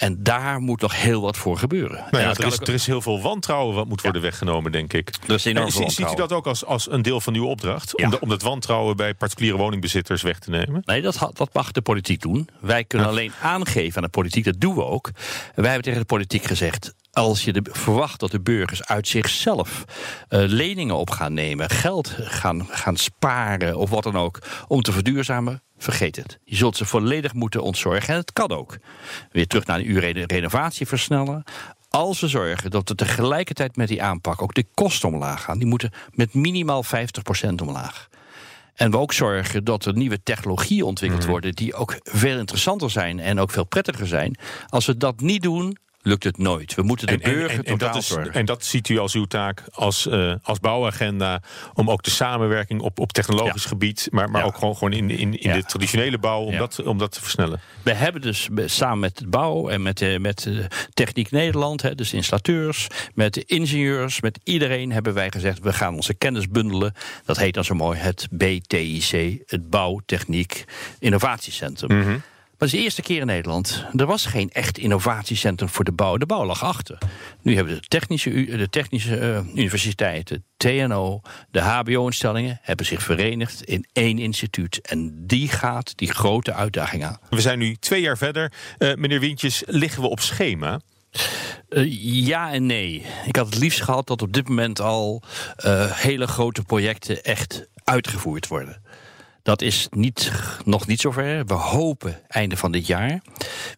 En 0.00 0.22
daar 0.22 0.60
moet 0.60 0.80
nog 0.80 1.00
heel 1.02 1.20
wat 1.20 1.36
voor 1.36 1.58
gebeuren. 1.58 2.04
Nou 2.10 2.24
ja, 2.24 2.30
er, 2.30 2.46
is, 2.46 2.60
ook- 2.60 2.66
er 2.66 2.74
is 2.74 2.86
heel 2.86 3.00
veel 3.00 3.20
wantrouwen 3.20 3.74
wat 3.74 3.86
moet 3.88 4.02
worden 4.02 4.22
weggenomen, 4.22 4.72
denk 4.72 4.92
ik. 4.92 5.10
Er 5.26 5.34
is 5.34 5.44
enorm 5.44 5.66
En 5.66 5.72
veel 5.72 5.90
zi- 5.90 6.02
Ziet 6.02 6.12
u 6.12 6.14
dat 6.16 6.32
ook 6.32 6.46
als, 6.46 6.64
als 6.64 6.90
een 6.90 7.02
deel 7.02 7.20
van 7.20 7.34
uw 7.34 7.44
opdracht? 7.46 7.96
Om, 8.02 8.10
de- 8.10 8.20
om 8.20 8.28
dat 8.28 8.42
wantrouwen 8.42 8.96
bij 8.96 9.14
particuliere 9.14 9.56
woningbezitters 9.56 10.22
weg 10.22 10.38
te 10.38 10.50
nemen? 10.50 10.82
Nee, 10.84 11.02
dat, 11.02 11.30
dat 11.32 11.50
mag 11.54 11.72
de 11.72 11.80
politiek 11.82 12.20
doen. 12.20 12.48
Wij 12.60 12.84
kunnen 12.84 13.08
alleen 13.08 13.32
aangeven 13.42 13.96
aan 13.96 14.02
de 14.02 14.08
politiek, 14.08 14.44
dat 14.44 14.60
doen 14.60 14.74
we 14.74 14.84
ook. 14.84 15.10
Wij 15.54 15.64
hebben 15.64 15.82
tegen 15.82 16.00
de 16.00 16.06
politiek 16.06 16.44
gezegd. 16.44 16.94
Als 17.12 17.44
je 17.44 17.52
de, 17.52 17.62
verwacht 17.70 18.20
dat 18.20 18.30
de 18.30 18.40
burgers 18.40 18.84
uit 18.84 19.08
zichzelf 19.08 19.84
eh, 20.28 20.40
leningen 20.46 20.96
op 20.96 21.10
gaan 21.10 21.32
nemen, 21.34 21.70
geld 21.70 22.14
gaan, 22.18 22.66
gaan 22.70 22.96
sparen 22.96 23.76
of 23.76 23.90
wat 23.90 24.02
dan 24.02 24.16
ook, 24.16 24.38
om 24.68 24.82
te 24.82 24.92
verduurzamen, 24.92 25.62
vergeet 25.82 26.16
het. 26.16 26.38
Je 26.44 26.56
zult 26.56 26.76
ze 26.76 26.84
volledig 26.84 27.34
moeten 27.34 27.62
ontzorgen 27.62 28.14
en 28.14 28.20
het 28.20 28.32
kan 28.32 28.50
ook. 28.50 28.76
Weer 29.32 29.46
terug 29.46 29.66
naar 29.66 29.80
reno- 29.80 30.24
renovatie 30.26 30.86
versnellen. 30.86 31.44
Als 31.88 32.20
we 32.20 32.28
zorgen 32.28 32.70
dat 32.70 32.88
we 32.88 32.94
tegelijkertijd 32.94 33.76
met 33.76 33.88
die 33.88 34.02
aanpak 34.02 34.42
ook 34.42 34.54
de 34.54 34.66
kosten 34.74 35.08
omlaag 35.08 35.42
gaan, 35.42 35.58
die 35.58 35.66
moeten 35.66 35.92
met 36.14 36.34
minimaal 36.34 36.84
50% 36.84 37.60
omlaag. 37.62 38.08
En 38.74 38.90
we 38.90 38.98
ook 38.98 39.12
zorgen 39.12 39.64
dat 39.64 39.84
er 39.84 39.94
nieuwe 39.96 40.22
technologieën 40.22 40.82
ontwikkeld 40.84 41.22
Mhm. 41.22 41.30
worden 41.30 41.52
die 41.54 41.74
ook 41.74 41.96
veel 42.02 42.38
interessanter 42.38 42.90
zijn 42.90 43.20
en 43.20 43.38
ook 43.40 43.50
veel 43.50 43.64
prettiger 43.64 44.06
zijn. 44.06 44.38
Als 44.68 44.86
we 44.86 44.96
dat 44.96 45.20
niet 45.20 45.42
doen, 45.42 45.76
lukt 46.02 46.24
het 46.24 46.38
nooit. 46.38 46.74
We 46.74 46.82
moeten 46.82 47.06
de 47.06 47.12
En, 47.12 47.20
en, 47.22 47.32
burger 47.32 47.58
en, 47.58 47.64
en 47.64 47.78
totaal 47.78 47.92
dat 47.94 48.02
is, 48.02 48.16
en 48.32 48.44
dat 48.44 48.64
ziet 48.64 48.88
u 48.88 48.98
als 48.98 49.14
uw 49.14 49.24
taak 49.24 49.62
als, 49.72 50.06
eh, 50.06 50.34
als 50.42 50.60
bouwagenda... 50.60 51.40
om 51.74 51.90
ook 51.90 52.02
de 52.02 52.10
samenwerking 52.10 52.80
op, 52.80 52.98
op 52.98 53.12
technologisch 53.12 53.62
Ja. 53.62 53.68
gebied... 53.68 54.08
maar, 54.10 54.30
maar 54.30 54.40
Ja. 54.40 54.46
ook 54.46 54.54
gewoon, 54.58 54.74
gewoon 54.76 54.92
in, 54.92 55.10
in, 55.10 55.18
in 55.40 55.50
Ja. 55.50 55.54
de 55.56 55.64
traditionele 55.64 56.18
bouw... 56.18 56.42
om, 56.42 56.56
dat, 56.56 56.82
om 56.82 56.98
dat 56.98 57.12
te 57.12 57.20
versnellen. 57.20 57.60
We 57.82 57.92
hebben 57.94 58.22
dus 58.22 58.48
samen 58.64 58.98
met 58.98 59.18
de 59.18 59.26
bouw 59.26 59.68
en 59.68 59.82
met, 59.82 60.00
eh, 60.02 60.18
met 60.18 60.46
eh, 60.46 60.58
Techniek 60.94 61.30
Nederland, 61.30 61.82
hè, 61.82 61.94
dus 61.94 62.12
installateurs, 62.12 62.86
met 63.14 63.34
de 63.34 63.44
ingenieurs, 63.46 64.20
met 64.20 64.38
iedereen 64.44 64.92
hebben 64.92 65.14
wij 65.14 65.30
gezegd: 65.30 65.58
we 65.60 65.72
gaan 65.72 65.94
onze 65.94 66.14
kennis 66.14 66.48
bundelen. 66.48 66.94
Dat 67.24 67.38
heet 67.38 67.54
dan 67.54 67.64
zo 67.64 67.74
mooi 67.74 67.98
het 67.98 68.28
BTIC, 68.30 69.42
het 69.46 69.70
Bouwtechniek 69.70 70.64
Innovatiecentrum. 70.98 72.22
Dat 72.60 72.68
is 72.68 72.74
de 72.74 72.84
eerste 72.84 73.02
keer 73.02 73.20
in 73.20 73.26
Nederland. 73.26 73.84
Er 73.96 74.06
was 74.06 74.26
geen 74.26 74.50
echt 74.50 74.78
innovatiecentrum 74.78 75.68
voor 75.68 75.84
de 75.84 75.92
bouw. 75.92 76.16
De 76.16 76.26
bouw 76.26 76.44
lag 76.44 76.64
achter. 76.64 76.98
Nu 77.42 77.54
hebben 77.54 77.74
de 77.74 77.88
technische, 77.88 78.30
de 78.30 78.68
technische 78.70 79.16
eh, 79.16 79.54
universiteiten, 79.54 80.44
TNO, 80.56 81.20
de 81.50 81.60
HBO-instellingen 81.60 82.58
hebben 82.62 82.86
zich 82.86 83.02
verenigd 83.02 83.62
in 83.62 83.86
één 83.92 84.18
instituut. 84.18 84.80
En 84.80 85.26
die 85.26 85.48
gaat 85.48 85.92
die 85.96 86.12
grote 86.12 86.52
uitdaging 86.52 87.04
aan. 87.04 87.18
We 87.30 87.40
zijn 87.40 87.58
nu 87.58 87.76
twee 87.76 88.00
jaar 88.00 88.18
verder. 88.18 88.52
Eh, 88.78 88.94
meneer 88.94 89.20
Wintjes, 89.20 89.62
liggen 89.66 90.02
we 90.02 90.08
op 90.08 90.20
schema? 90.20 90.80
Eh, 91.68 91.84
ja 92.26 92.52
en 92.52 92.66
nee. 92.66 93.06
Ik 93.26 93.36
had 93.36 93.46
het 93.46 93.58
liefst 93.58 93.82
gehad 93.82 94.06
dat 94.06 94.22
op 94.22 94.32
dit 94.32 94.48
moment 94.48 94.80
al 94.80 95.22
hele 95.92 96.26
grote 96.26 96.62
projecten 96.62 97.22
echt 97.22 97.66
uitgevoerd 97.84 98.46
worden. 98.46 98.82
Dat 99.42 99.62
is 99.62 99.86
niet, 99.90 100.32
nog 100.64 100.86
niet 100.86 101.00
zover. 101.00 101.44
We 101.46 101.54
hopen 101.54 102.20
einde 102.28 102.56
van 102.56 102.72
dit 102.72 102.86
jaar. 102.86 103.20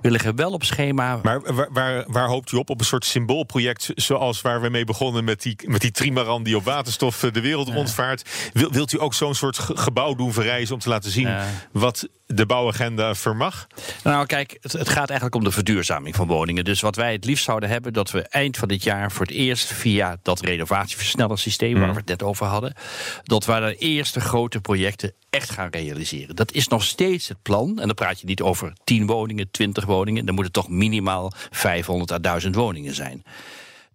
We 0.01 0.11
liggen 0.11 0.37
wel 0.37 0.53
op 0.53 0.65
schema. 0.65 1.21
Maar 1.23 1.55
waar, 1.55 1.69
waar, 1.73 2.05
waar 2.07 2.29
hoopt 2.29 2.53
u 2.53 2.57
op? 2.57 2.71
Op 2.71 2.81
een 2.81 2.87
soort 2.87 3.05
symboolproject 3.05 3.91
zoals 3.95 4.41
waar 4.41 4.61
we 4.61 4.69
mee 4.69 4.85
begonnen... 4.85 5.25
met 5.25 5.43
die, 5.43 5.57
met 5.67 5.81
die 5.81 5.91
trimaran 5.91 6.43
die 6.43 6.57
op 6.57 6.65
waterstof 6.65 7.23
eh, 7.23 7.33
de 7.33 7.41
wereld 7.41 7.69
rondvaart. 7.69 8.51
Wil, 8.53 8.71
wilt 8.71 8.93
u 8.93 9.01
ook 9.01 9.15
zo'n 9.15 9.35
soort 9.35 9.59
ge- 9.59 9.77
gebouw 9.77 10.15
doen 10.15 10.33
verrijzen... 10.33 10.75
om 10.75 10.81
te 10.81 10.89
laten 10.89 11.11
zien 11.11 11.37
wat 11.73 12.09
de 12.35 12.47
bouwagenda 12.47 13.15
vermag? 13.15 13.67
Nou, 14.05 14.27
kijk, 14.27 14.59
het, 14.61 14.73
het 14.73 14.89
gaat 14.89 15.09
eigenlijk 15.09 15.35
om 15.35 15.45
de 15.45 15.51
verduurzaming 15.51 16.17
van 16.17 16.27
woningen. 16.27 16.65
Dus 16.65 16.81
wat 16.81 16.97
wij 16.97 17.13
het 17.13 17.25
liefst 17.25 17.45
zouden 17.45 17.69
hebben, 17.69 17.93
dat 17.93 18.11
we 18.11 18.23
eind 18.23 18.57
van 18.57 18.69
dit 18.69 18.83
jaar 18.83 19.13
voor 19.13 19.27
het 19.27 19.35
eerst 19.35 19.73
via 19.73 20.17
dat 20.23 20.41
renovatieversnellersysteem 20.41 21.79
waar 21.79 21.91
we 21.91 21.97
het 21.97 22.07
net 22.07 22.23
over 22.23 22.47
hadden, 22.47 22.75
dat 23.23 23.45
we 23.45 23.61
de 23.61 23.77
eerste 23.77 24.21
grote 24.21 24.61
projecten 24.61 25.13
echt 25.31 25.51
gaan 25.51 25.69
realiseren. 25.71 26.37
Dat 26.37 26.53
is 26.53 26.69
nog 26.69 26.83
steeds 26.83 27.29
het 27.29 27.43
plan. 27.43 27.69
En 27.69 27.87
dan 27.87 27.95
praat 27.95 28.21
je 28.21 28.27
niet 28.27 28.43
over 28.43 28.73
10 28.85 29.07
woningen, 29.07 29.51
20 29.51 29.85
woningen. 29.85 30.27
Dan 30.27 30.35
moeten 30.35 30.53
toch 30.53 30.69
minimaal 30.69 31.33
500 31.51 32.13
à 32.13 32.19
1000 32.19 32.55
woningen 32.55 32.95
zijn. 32.95 33.25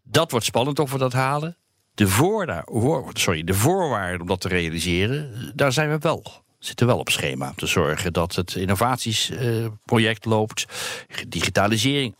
Dat 0.04 0.32
wordt 0.32 0.46
spannend 0.46 0.80
of 0.80 0.92
we 0.92 0.98
dat 0.98 1.14
halen. 1.14 1.58
De, 1.94 2.08
voor, 2.08 2.64
sorry, 3.14 3.44
de 3.44 3.54
voorwaarden 3.54 4.22
om 4.22 4.28
dat 4.28 4.42
te 4.42 4.48
realiseren, 4.48 5.52
daar 5.56 5.72
zijn 5.72 5.90
we 5.90 5.98
wel. 5.98 6.46
Zitten 6.68 6.88
wel 6.88 6.98
op 6.98 7.10
schema. 7.10 7.54
Te 7.56 7.68
zorgen 7.68 8.14
dat 8.14 8.36
het 8.36 8.56
innovatiesproject 8.56 10.26
loopt. 10.26 10.66
Digitalisering 11.28 12.16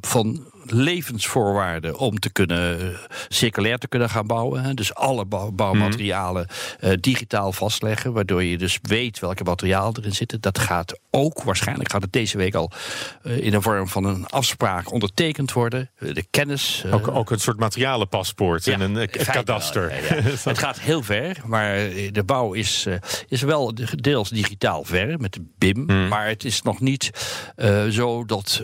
van 0.00 0.52
levensvoorwaarden 0.66 1.98
om 1.98 2.18
te 2.18 2.30
kunnen 2.32 2.80
eh, 2.80 2.98
circulair 3.28 3.78
te 3.78 3.88
kunnen 3.88 4.10
gaan 4.10 4.26
bouwen. 4.26 4.76
Dus 4.76 4.94
alle 4.94 5.24
bouw- 5.24 5.50
bouwmaterialen 5.50 6.46
eh, 6.80 6.92
digitaal 7.00 7.52
vastleggen, 7.52 8.12
waardoor 8.12 8.44
je 8.44 8.58
dus 8.58 8.78
weet 8.82 9.18
welke 9.18 9.44
materialen 9.44 9.94
erin 9.98 10.14
zitten. 10.14 10.40
Dat 10.40 10.58
gaat 10.58 10.98
ook, 11.10 11.42
waarschijnlijk 11.42 11.90
gaat 11.90 12.02
het 12.02 12.12
deze 12.12 12.36
week 12.36 12.54
al 12.54 12.70
eh, 13.22 13.38
in 13.38 13.50
de 13.50 13.60
vorm 13.60 13.88
van 13.88 14.04
een 14.04 14.26
afspraak 14.26 14.92
ondertekend 14.92 15.52
worden. 15.52 15.90
De 15.98 16.26
kennis. 16.30 16.84
Ook, 16.90 17.08
ook 17.08 17.30
een 17.30 17.40
soort 17.40 17.58
materialenpaspoort 17.58 18.66
en 18.66 18.80
een 18.80 19.10
kadaster. 19.10 19.88
wel, 19.88 19.98
ja, 19.98 20.14
ja. 20.14 20.22
het 20.50 20.58
gaat 20.58 20.80
heel 20.80 21.02
ver, 21.02 21.36
maar 21.46 21.76
de 22.12 22.22
bouw 22.26 22.52
is, 22.52 22.86
is 23.28 23.42
wel 23.42 23.74
deels 23.96 24.28
digitaal 24.28 24.84
ver 24.84 25.20
met 25.20 25.32
de 25.32 25.44
BIM. 25.58 25.84
Hmm. 25.86 26.08
Maar 26.08 26.26
het 26.28 26.44
is 26.44 26.62
nog 26.62 26.80
niet 26.80 27.10
zo 27.90 28.24
dat 28.24 28.62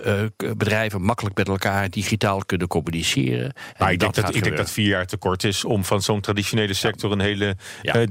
bedrijven 0.56 1.02
makkelijk 1.02 1.36
met 1.36 1.48
elkaar 1.48 1.89
digitaal 1.90 2.44
kunnen 2.44 2.66
communiceren. 2.68 3.52
Maar 3.78 3.92
ik 3.92 3.98
denk, 3.98 4.14
dat, 4.14 4.34
ik 4.34 4.42
denk 4.44 4.56
dat 4.56 4.70
vier 4.70 4.88
jaar 4.88 5.06
te 5.06 5.16
kort 5.16 5.44
is 5.44 5.64
om 5.64 5.84
van 5.84 6.02
zo'n 6.02 6.20
traditionele 6.20 6.74
sector 6.74 7.12
een 7.12 7.20
hele 7.20 7.56
Ja. 7.82 7.94
eh, 7.94 8.06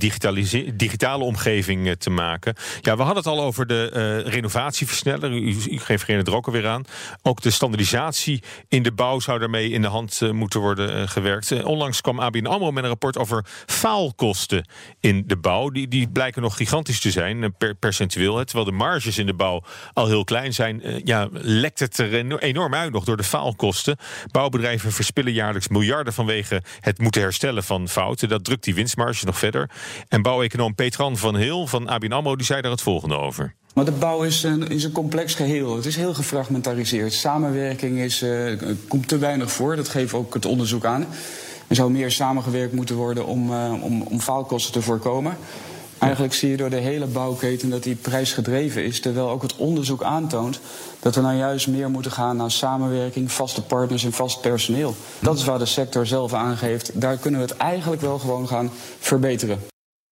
digitale 0.76 1.24
omgeving 1.24 1.88
eh, 1.88 1.94
te 1.94 2.10
maken. 2.10 2.56
Ja, 2.82 2.96
we 2.96 3.04
hadden 3.04 3.24
het 3.24 3.32
al 3.34 3.42
over 3.44 3.68
de 3.68 3.90
eh, 4.26 4.32
renovatieversneller. 4.34 5.32
U, 5.32 5.56
u 5.70 5.80
geeft 5.80 6.08
er 6.08 6.36
ook 6.36 6.46
alweer 6.46 6.68
aan. 6.68 6.84
Ook 7.22 7.42
de 7.42 7.50
standaardisatie 7.52 8.44
in 8.68 8.84
de 8.84 8.92
bouw 8.92 9.20
zou 9.20 9.40
daarmee 9.40 9.70
in 9.70 9.82
de 9.82 9.88
hand 9.88 10.20
moeten 10.32 10.60
worden 10.60 11.10
gewerkt. 11.10 11.64
Onlangs 11.64 12.02
kwam 12.02 12.20
ABN 12.20 12.46
AMRO 12.46 12.72
met 12.72 12.84
een 12.84 12.90
rapport 12.90 13.18
over 13.18 13.46
faalkosten 13.66 14.68
in 15.00 15.24
de 15.28 15.38
bouw. 15.38 15.70
Die, 15.70 15.88
die 15.88 16.08
blijken 16.10 16.42
nog 16.42 16.56
gigantisch 16.58 17.00
te 17.00 17.12
zijn, 17.12 17.54
per, 17.58 17.76
percentueel. 17.76 18.38
hè. 18.38 18.46
Terwijl 18.46 18.66
de 18.70 18.76
marges 18.76 19.18
in 19.18 19.26
de 19.26 19.34
bouw 19.34 19.64
al 19.94 20.08
heel 20.08 20.24
klein 20.24 20.54
zijn, 20.54 21.02
ja, 21.04 21.28
lekt 21.32 21.80
het 21.80 21.98
er 21.98 22.14
eno- 22.14 22.38
enorm 22.38 22.74
uit 22.76 22.92
nog 22.92 23.04
door 23.04 23.18
de 23.18 23.24
faalkosten. 23.24 23.68
Bouwbedrijven 24.32 24.92
verspillen 24.92 25.34
jaarlijks 25.34 25.68
miljarden 25.68 26.14
vanwege 26.14 26.62
het 26.80 27.00
moeten 27.00 27.22
herstellen 27.22 27.64
van 27.64 27.90
fouten. 27.90 28.30
Dat 28.30 28.44
drukt 28.44 28.64
die 28.64 28.76
winstmarges 28.76 29.24
nog 29.24 29.38
verder. 29.38 29.70
En 30.08 30.22
bouweconoom 30.22 30.76
Petran 30.76 31.18
van 31.18 31.36
Heel 31.36 31.68
van 31.68 31.88
ABN 31.88 32.12
AMRO 32.12 32.36
die 32.36 32.46
zei 32.46 32.62
daar 32.62 32.72
het 32.72 32.82
volgende 32.82 33.18
over. 33.18 33.54
Maar 33.74 33.86
de 33.86 33.92
bouw 33.92 34.24
is 34.24 34.44
een, 34.44 34.68
is 34.68 34.84
een 34.84 34.92
complex 34.92 35.34
geheel. 35.34 35.76
Het 35.76 35.86
is 35.86 35.96
heel 35.96 36.14
gefragmentariseerd. 36.14 37.14
Samenwerking 37.14 38.00
is, 38.00 38.22
eh, 38.22 38.54
komt 38.88 39.08
te 39.08 39.18
weinig 39.18 39.52
voor. 39.52 39.76
Dat 39.76 39.90
geeft 39.90 40.14
ook 40.14 40.34
het 40.34 40.46
onderzoek 40.46 40.86
aan. 40.86 41.08
Er 41.68 41.76
zou 41.76 41.92
meer 41.92 42.12
samengewerkt 42.12 42.74
moeten 42.74 42.96
worden 42.96 43.26
om, 43.26 43.54
eh, 43.54 43.84
om, 43.84 44.02
om 44.02 44.20
faalkosten 44.20 44.74
te 44.74 44.82
voorkomen. 44.82 45.38
Eigenlijk 46.00 46.34
zie 46.34 46.50
je 46.50 46.58
door 46.58 46.70
de 46.70 46.76
hele 46.80 47.06
bouwketen 47.06 47.70
dat 47.70 47.84
die 47.84 47.96
prijsgedreven 47.96 48.84
is. 48.84 49.00
Terwijl 49.00 49.30
ook 49.30 49.42
het 49.42 49.56
onderzoek 49.56 50.04
aantoont 50.04 50.60
dat 51.00 51.16
we 51.16 51.22
nou 51.22 51.38
juist 51.38 51.68
meer 51.68 51.90
moeten 51.90 52.12
gaan 52.12 52.38
naar 52.38 52.52
samenwerking, 52.52 53.32
vaste 53.32 53.62
partners 53.62 54.04
en 54.04 54.12
vast 54.12 54.42
personeel. 54.42 54.96
Dat 55.20 55.38
is 55.38 55.44
waar 55.44 55.60
de 55.60 55.66
sector 55.66 56.06
zelf 56.06 56.34
aangeeft. 56.34 57.02
Daar 57.02 57.18
kunnen 57.18 57.40
we 57.42 57.46
het 57.48 57.58
eigenlijk 57.58 58.02
wel 58.02 58.20
gewoon 58.20 58.48
gaan 58.48 58.72
verbeteren. 59.00 59.60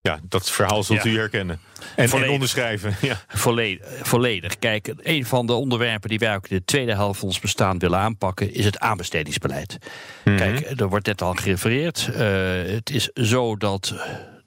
Ja, 0.01 0.19
dat 0.29 0.49
verhaal 0.49 0.83
zult 0.83 1.03
Ja. 1.03 1.09
u 1.09 1.17
herkennen. 1.17 1.59
En, 1.79 2.03
en 2.03 2.09
Volledig. 2.09 2.33
onderschrijven. 2.33 2.95
Ja. 3.01 3.21
Volledig, 3.27 3.85
volledig. 4.01 4.59
Kijk, 4.59 4.93
een 4.97 5.25
van 5.25 5.45
de 5.45 5.53
onderwerpen 5.53 6.09
die 6.09 6.19
wij 6.19 6.35
ook 6.35 6.47
in 6.47 6.57
de 6.57 6.65
tweede 6.65 6.93
helft 6.95 7.19
van 7.19 7.27
ons 7.27 7.39
bestaan 7.39 7.77
willen 7.79 7.99
aanpakken, 7.99 8.53
is 8.53 8.65
het 8.65 8.79
aanbestedingsbeleid. 8.79 9.77
Kijk, 10.23 10.79
er 10.79 10.89
wordt 10.89 11.05
net 11.05 11.21
al 11.21 11.33
gerefereerd. 11.33 12.09
eh, 12.13 12.73
het 12.75 12.89
is 12.89 13.09
zo 13.13 13.55
dat 13.55 13.93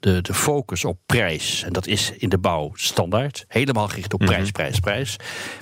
de, 0.01 0.21
de 0.21 0.33
focus 0.33 0.85
op 0.85 0.97
prijs, 1.05 1.63
en 1.63 1.73
dat 1.73 1.87
is 1.87 2.11
in 2.17 2.29
de 2.29 2.37
bouw 2.37 2.71
standaard, 2.73 3.45
helemaal 3.47 3.87
gericht 3.87 4.13
op 4.13 4.19
prijs, 4.19 4.51
prijs, 4.51 4.79
prijs, 4.79 5.15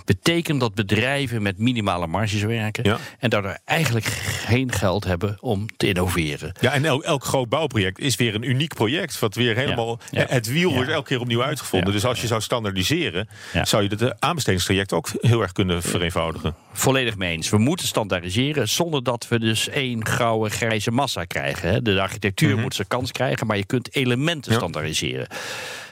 betekent 0.05 0.59
dat 0.59 0.75
bedrijven 0.75 1.41
met 1.41 1.57
minimale 1.57 2.07
marges 2.07 2.41
werken 2.41 2.83
Ja. 2.83 2.97
en 3.19 3.29
daardoor 3.29 3.57
eigenlijk 3.65 4.05
geen 4.05 4.71
geld 4.71 5.03
hebben 5.03 5.37
om 5.41 5.67
te 5.77 5.87
innoveren. 5.87 6.51
Ja, 6.59 6.73
en 6.73 6.85
elk, 6.85 7.03
elk 7.03 7.23
groot 7.23 7.49
bouwproject 7.49 7.99
is 7.99 8.15
weer 8.15 8.35
een 8.35 8.49
uniek 8.49 8.73
project. 8.73 9.19
Wat 9.19 9.35
weer 9.35 9.55
helemaal. 9.55 9.99
Ja. 10.11 10.25
Het 10.27 10.47
wiel 10.47 10.73
wordt 10.73 10.89
elke 10.89 11.07
keer 11.07 11.19
opnieuw 11.19 11.43
uitgevonden. 11.43 11.93
Dus 11.93 12.05
als 12.05 12.21
je 12.21 12.27
zou 12.27 12.41
standaardiseren, 12.41 13.29
zou 13.63 13.83
je 13.83 13.89
het 13.89 14.21
aanbestedingstraject 14.21 14.93
ook 14.93 15.09
heel 15.21 15.41
erg 15.41 15.51
kunnen 15.51 15.81
vereenvoudigen. 15.81 16.55
Volledig 16.79 17.17
mee 17.17 17.31
eens. 17.35 17.49
We 17.49 17.57
moeten 17.57 17.87
standaardiseren 17.87 18.69
zonder 18.69 19.03
dat 19.03 19.27
we 19.27 19.39
dus 19.39 19.69
één 19.69 20.05
grauwe 20.05 20.49
grijze 20.49 20.91
massa 20.91 21.25
krijgen. 21.25 21.69
hè. 21.69 21.81
De 21.81 22.01
architectuur 22.01 22.57
moet 22.57 22.75
zijn 22.75 22.87
kans 22.87 23.11
krijgen, 23.11 23.47
maar 23.47 23.57
je 23.57 23.65
kunt 23.65 23.95
elementen 23.95 24.41
Mhm. 24.41 24.51
Ja. 24.51 24.57
standaardiseren. 24.57 25.27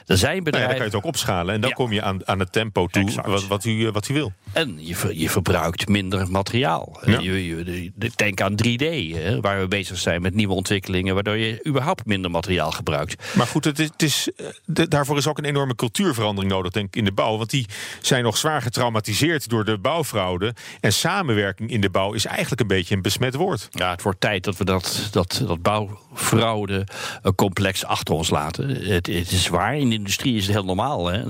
Er 0.08 0.16
zijn 0.16 0.32
Nou 0.32 0.34
ja, 0.36 0.42
dan 0.42 0.44
bedrijven. 0.44 0.68
kan 0.68 0.78
je 0.78 0.84
het 0.84 0.94
ook 0.94 1.04
opschalen. 1.04 1.54
En 1.54 1.60
dan 1.60 1.68
Ja. 1.70 1.74
kom 1.76 1.92
je 1.92 2.02
aan, 2.02 2.28
aan 2.28 2.38
het 2.38 2.52
tempo 2.52 2.86
toe 2.86 3.02
Exact. 3.02 3.26
wat, 3.26 3.46
wat, 3.46 3.64
u, 3.64 3.86
eh, 3.86 3.92
wat 3.92 4.08
u 4.08 4.14
wil. 4.14 4.32
En 4.52 4.76
je, 4.86 4.96
ver- 4.96 5.14
je 5.14 5.30
verbruikt 5.30 5.88
minder 5.88 6.30
materiaal. 6.30 7.00
Ja. 7.04 7.18
Je, 7.20 7.46
je- 7.46 7.92
de- 7.94 8.10
denk 8.16 8.40
aan 8.40 8.54
3D, 8.56 9.12
hè, 9.14 9.40
waar 9.40 9.60
we 9.60 9.68
bezig 9.68 9.98
zijn 9.98 10.22
met 10.22 10.34
nieuwe 10.34 10.54
ontwikkelingen, 10.54 11.14
waardoor 11.14 11.36
je 11.36 11.60
überhaupt 11.66 12.06
minder 12.06 12.30
materiaal 12.30 12.70
gebruikt. 12.72 13.34
Maar 13.36 13.46
goed, 13.46 13.64
het 13.64 13.78
is, 13.78 13.86
het 13.88 14.02
is, 14.02 14.28
eh, 14.36 14.46
de- 14.64 14.88
daarvoor 14.88 15.16
is 15.16 15.26
ook 15.26 15.38
een 15.38 15.44
enorme 15.44 15.74
cultuurverandering 15.74 16.52
nodig, 16.52 16.72
denk 16.72 16.86
ik, 16.86 16.96
in 16.96 17.04
de 17.04 17.12
bouw. 17.12 17.36
Want 17.36 17.50
die 17.50 17.66
zijn 18.00 18.22
nog 18.22 18.36
zwaar 18.36 18.62
getraumatiseerd 18.62 19.48
door 19.48 19.64
de 19.64 19.78
bouwfraude. 19.78 20.54
En 20.80 20.92
samenwerking 20.92 21.70
in 21.70 21.80
de 21.80 21.90
bouw 21.90 22.12
is 22.12 22.24
eigenlijk 22.26 22.60
een 22.60 22.66
beetje 22.66 22.94
een 22.94 23.02
besmet 23.02 23.34
woord. 23.34 23.66
Ja, 23.70 23.90
het 23.90 24.02
wordt 24.02 24.20
tijd 24.20 24.44
dat 24.44 24.56
we 24.56 24.64
dat, 24.64 25.08
dat, 25.10 25.42
dat 25.46 25.62
bouwfraude 25.62 26.86
eh, 27.22 27.32
complex 27.36 27.84
achter 27.84 28.14
ons 28.14 28.30
laten. 28.30 28.68
Het, 28.68 29.06
het 29.06 29.32
is 29.32 29.48
waar, 29.48 29.76
in 29.76 29.90
de 29.90 29.97
industrie 29.98 30.36
is 30.36 30.42
het 30.46 30.54
heel 30.54 30.64
normaal. 30.64 31.06
Hè? 31.06 31.22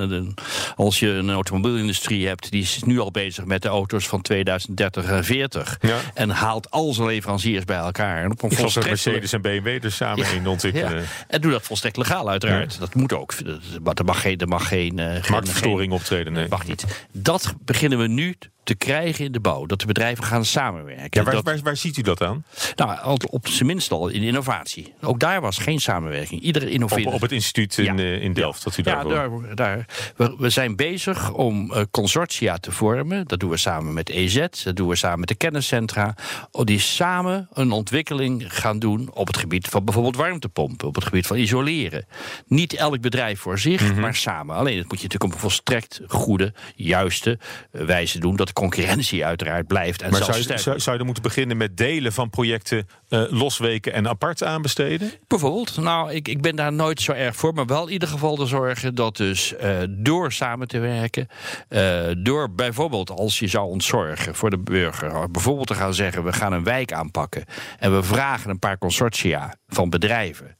Als 0.76 0.98
je 0.98 1.08
een 1.08 1.30
automobielindustrie 1.30 2.26
hebt, 2.26 2.50
die 2.50 2.62
is 2.62 2.82
nu 2.84 2.98
al 3.00 3.10
bezig 3.10 3.44
met 3.44 3.62
de 3.62 3.68
auto's 3.68 4.08
van 4.08 4.22
2030 4.22 5.04
en 5.04 5.24
40. 5.24 5.78
Ja. 5.80 5.96
En 6.14 6.30
haalt 6.30 6.70
al 6.70 6.92
zijn 6.92 7.06
leveranciers 7.06 7.64
bij 7.64 7.76
elkaar. 7.76 8.22
En 8.22 8.30
op 8.30 8.42
een 8.42 8.52
volstrekt- 8.52 8.88
Mercedes 8.88 9.32
en 9.32 9.40
BMW 9.42 9.84
er 9.84 9.92
samen 9.92 10.32
in 10.34 10.46
ontwikkelen. 10.46 10.96
Ja, 10.96 11.02
en 11.28 11.40
doe 11.40 11.50
dat 11.50 11.62
volstrekt 11.62 11.96
legaal, 11.96 12.30
uiteraard. 12.30 12.78
Dat 12.78 12.94
moet 12.94 13.12
ook. 13.12 13.34
Maar 13.82 13.94
er 13.94 14.04
mag 14.04 14.20
geen. 14.20 14.38
Er 14.38 14.48
mag 14.48 14.68
geen, 14.68 14.98
eh, 14.98 15.30
Marktverstoring 15.30 15.92
optreden, 15.92 16.32
nee. 16.32 16.46
Mag 16.48 16.66
niet. 16.66 16.84
Dat 17.12 17.54
beginnen 17.64 17.98
we 17.98 18.06
nu 18.06 18.36
te 18.64 18.74
krijgen 18.74 19.24
in 19.24 19.32
de 19.32 19.40
bouw. 19.40 19.66
Dat 19.66 19.80
de 19.80 19.86
bedrijven 19.86 20.24
gaan 20.24 20.44
samenwerken. 20.44 21.08
Ja, 21.10 21.22
waar, 21.22 21.34
dat, 21.34 21.44
waar, 21.44 21.58
waar 21.62 21.76
ziet 21.76 21.96
u 21.96 22.02
dat 22.02 22.22
aan? 22.22 22.44
nou, 22.76 23.16
op 23.30 23.48
zijn 23.48 23.66
minst 23.66 23.90
al 23.90 24.08
in 24.08 24.22
innovatie. 24.22 24.94
Ook 25.00 25.20
daar 25.20 25.40
was 25.40 25.58
geen 25.58 25.80
samenwerking. 25.80 26.40
Iedere 26.40 26.66
Op, 26.66 26.70
innoveerde... 26.72 27.10
op 27.10 27.20
het 27.20 27.32
instituut 27.32 27.78
in, 27.78 27.84
Ja. 27.84 27.94
eh, 27.96 28.22
in 28.22 28.32
Delft, 28.32 28.57
dat 28.62 28.76
u 28.76 28.82
ja, 28.84 29.04
daar, 29.04 29.54
daar, 29.54 29.84
we, 30.16 30.34
we 30.38 30.50
zijn 30.50 30.76
bezig 30.76 31.32
om 31.32 31.72
eh, 31.72 31.82
consortia 31.90 32.56
te 32.58 32.72
vormen. 32.72 33.26
Dat 33.26 33.40
doen 33.40 33.50
we 33.50 33.56
samen 33.56 33.92
met 33.94 34.08
EZ, 34.08 34.46
dat 34.64 34.76
doen 34.76 34.88
we 34.88 34.96
samen 34.96 35.18
met 35.18 35.28
de 35.28 35.34
kenniscentra. 35.34 36.14
oh, 36.50 36.64
Die 36.64 36.78
samen 36.78 37.48
een 37.52 37.70
ontwikkeling 37.72 38.44
gaan 38.54 38.78
doen 38.78 39.10
op 39.14 39.26
het 39.26 39.36
gebied 39.36 39.66
van 39.68 39.84
bijvoorbeeld 39.84 40.16
warmtepompen, 40.16 40.88
op 40.88 40.94
het 40.94 41.04
gebied 41.04 41.26
van 41.26 41.36
isoleren. 41.36 42.06
Niet 42.46 42.74
elk 42.74 43.00
bedrijf 43.00 43.40
voor 43.40 43.58
zich, 43.58 43.82
Mhm. 43.90 44.00
maar 44.00 44.14
samen. 44.14 44.56
Alleen 44.56 44.76
dat 44.76 44.88
moet 44.88 44.96
je 45.00 45.02
natuurlijk 45.02 45.24
op 45.24 45.32
een 45.32 45.38
volstrekt 45.48 46.00
goede, 46.06 46.52
juiste 46.74 47.38
eh, 47.72 47.82
wijze 47.84 48.18
doen. 48.18 48.36
Dat 48.36 48.46
de 48.46 48.52
concurrentie 48.52 49.24
uiteraard 49.24 49.66
blijft 49.66 50.02
en 50.02 50.10
Maar 50.10 50.24
zou 50.24 50.36
je, 50.38 50.58
zou, 50.58 50.80
zou 50.80 50.98
je 50.98 51.04
moeten 51.04 51.22
beginnen 51.22 51.56
met 51.56 51.76
delen 51.76 52.12
van 52.12 52.30
projecten 52.30 52.88
eh, 53.08 53.22
losweken 53.28 53.92
en 53.92 54.08
apart 54.08 54.42
aanbesteden? 54.44 55.12
Bijvoorbeeld, 55.26 55.76
nou, 55.76 56.12
ik, 56.12 56.28
ik 56.28 56.40
ben 56.40 56.56
daar 56.56 56.72
nooit 56.72 57.00
zo 57.00 57.12
erg 57.12 57.36
voor, 57.36 57.54
maar 57.54 57.66
wel 57.66 57.86
in 57.86 57.92
ieder 57.92 58.08
geval 58.08 58.36
zorgen 58.48 58.94
dat 58.94 59.16
dus 59.16 59.56
eh, 59.56 59.76
door 59.88 60.32
samen 60.32 60.68
te 60.68 60.78
werken, 60.78 61.28
eh, 61.68 62.00
door 62.18 62.50
bijvoorbeeld 62.54 63.10
als 63.10 63.38
je 63.38 63.48
zou 63.48 63.68
ontzorgen 63.68 64.34
voor 64.34 64.50
de 64.50 64.58
burger, 64.58 65.30
bijvoorbeeld 65.30 65.66
te 65.66 65.74
gaan 65.74 65.94
zeggen: 65.94 66.24
we 66.24 66.32
gaan 66.32 66.52
een 66.52 66.64
wijk 66.64 66.92
aanpakken 66.92 67.44
en 67.78 67.96
we 67.96 68.02
vragen 68.02 68.50
een 68.50 68.58
paar 68.58 68.78
consortia 68.78 69.54
van 69.68 69.90
bedrijven 69.90 70.56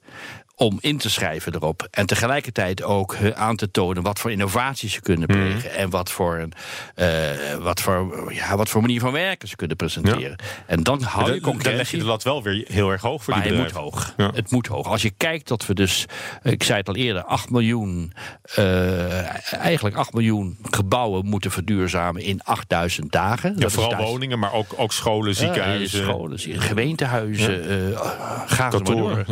om 0.58 0.78
in 0.80 0.98
te 0.98 1.10
schrijven 1.10 1.54
erop. 1.54 1.88
En 1.90 2.06
tegelijkertijd 2.06 2.82
ook 2.82 3.12
eh, 3.12 3.30
aan 3.30 3.56
te 3.56 3.70
tonen 3.70 4.02
wat 4.02 4.18
voor 4.18 4.30
innovaties 4.30 4.92
ze 4.92 5.00
kunnen 5.00 5.26
plegen. 5.26 5.74
En 5.74 5.90
wat 5.90 6.10
voor, 6.10 6.38
een, 6.38 6.52
eh, 6.94 7.54
wat, 7.60 7.80
voor, 7.80 8.32
ja, 8.34 8.56
wat 8.56 8.68
voor 8.68 8.80
manier 8.80 9.00
van 9.00 9.12
werken 9.12 9.48
ze 9.48 9.56
kunnen 9.56 9.76
presenteren. 9.76 10.36
En 10.66 10.82
dan 10.82 11.02
hou 11.02 11.18
je 11.20 11.24
dan 11.24 11.26
leg 11.26 11.34
je 11.34 11.40
concurrentie. 11.40 11.98
de 11.98 12.04
lat 12.04 12.22
wel 12.22 12.42
weer 12.42 12.64
heel 12.68 12.90
erg 12.90 13.00
hoog 13.02 13.24
voor 13.24 13.34
Maar 13.34 13.42
die 13.42 13.52
het 13.52 13.62
moet 13.62 13.70
hoog. 13.72 14.14
Ja. 14.16 14.30
Het 14.34 14.50
moet 14.50 14.66
hoog. 14.66 14.86
Als 14.86 15.02
je 15.02 15.10
kijkt 15.10 15.48
dat 15.48 15.66
we 15.66 15.74
dus, 15.74 16.04
ik 16.42 16.62
zei 16.62 16.78
het 16.78 16.88
al 16.88 16.96
eerder, 16.96 17.22
8 17.22 17.50
miljoen, 17.50 18.12
eh, 18.54 19.54
eigenlijk 19.54 19.96
8 19.96 20.12
miljoen 20.12 20.58
gebouwen 20.70 21.26
moeten 21.26 21.50
verduurzamen 21.50 22.22
in 22.22 22.42
8000 22.42 23.12
dagen. 23.12 23.52
Ja, 23.54 23.60
Dat 23.60 23.72
vooral 23.72 23.90
duizend- 23.90 24.10
woningen, 24.12 24.38
maar 24.38 24.52
ook, 24.52 24.74
ook 24.76 24.92
scholen, 24.92 25.34
ziekenhuizen. 25.34 26.00
eh, 26.00 26.06
scholen, 26.08 26.38
gemeentehuizen, 26.38 27.68
eh 27.92 28.00
ga 28.46 28.70
door. 28.70 29.24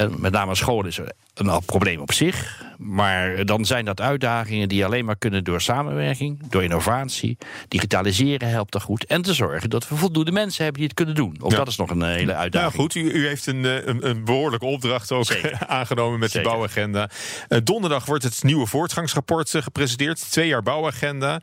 En 0.00 0.14
met 0.20 0.32
name 0.32 0.54
scholen 0.54 0.86
is 0.86 1.00
een 1.34 1.60
probleem 1.66 2.00
op 2.00 2.12
zich. 2.12 2.62
Maar 2.78 3.44
dan 3.44 3.64
zijn 3.64 3.84
dat 3.84 4.00
uitdagingen 4.00 4.68
die 4.68 4.84
alleen 4.84 5.04
maar 5.04 5.16
kunnen 5.16 5.44
door 5.44 5.60
samenwerking, 5.60 6.50
door 6.50 6.62
innovatie. 6.62 7.38
Digitaliseren 7.68 8.48
helpt 8.48 8.74
er 8.74 8.80
goed. 8.80 9.04
En 9.04 9.22
te 9.22 9.34
zorgen 9.34 9.70
dat 9.70 9.88
we 9.88 9.96
voldoende 9.96 10.32
mensen 10.32 10.62
hebben 10.64 10.80
die 10.80 10.88
het 10.90 10.96
kunnen 10.98 11.14
doen. 11.14 11.36
Ook 11.40 11.50
Ja. 11.50 11.56
dat 11.56 11.68
is 11.68 11.76
nog 11.76 11.90
een 11.90 12.02
eh, 12.02 12.08
hele 12.08 12.24
Nou 12.24 12.38
uitdaging. 12.38 12.74
goed, 12.82 12.94
u, 12.94 13.10
u 13.12 13.26
heeft 13.26 13.46
een, 13.46 13.64
eh, 13.64 13.86
een, 13.86 14.08
een 14.08 14.24
behoorlijke 14.24 14.66
opdracht 14.66 15.12
ook 15.12 15.24
Zeker. 15.24 15.58
aangenomen 15.66 16.18
met 16.18 16.30
Zeker. 16.30 16.48
de 16.48 16.54
bouwagenda. 16.54 17.10
Eh, 17.48 17.58
donderdag 17.64 18.04
wordt 18.04 18.24
het 18.24 18.42
nieuwe 18.42 18.66
voortgangsrapport 18.66 19.50
gepresenteerd. 19.50 20.30
Twee 20.30 20.48
jaar 20.48 20.62
bouwagenda 20.62 21.40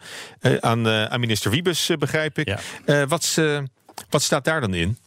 aan, 0.59 0.87
aan 0.87 1.19
minister 1.19 1.51
Wiebes, 1.51 1.89
begrijp 1.99 2.37
ik. 2.39 2.59
Ja. 2.85 3.05
Wat, 3.07 3.37
wat 4.09 4.21
staat 4.21 4.43
daar 4.45 4.61
dan 4.61 4.73
in? 4.73 4.97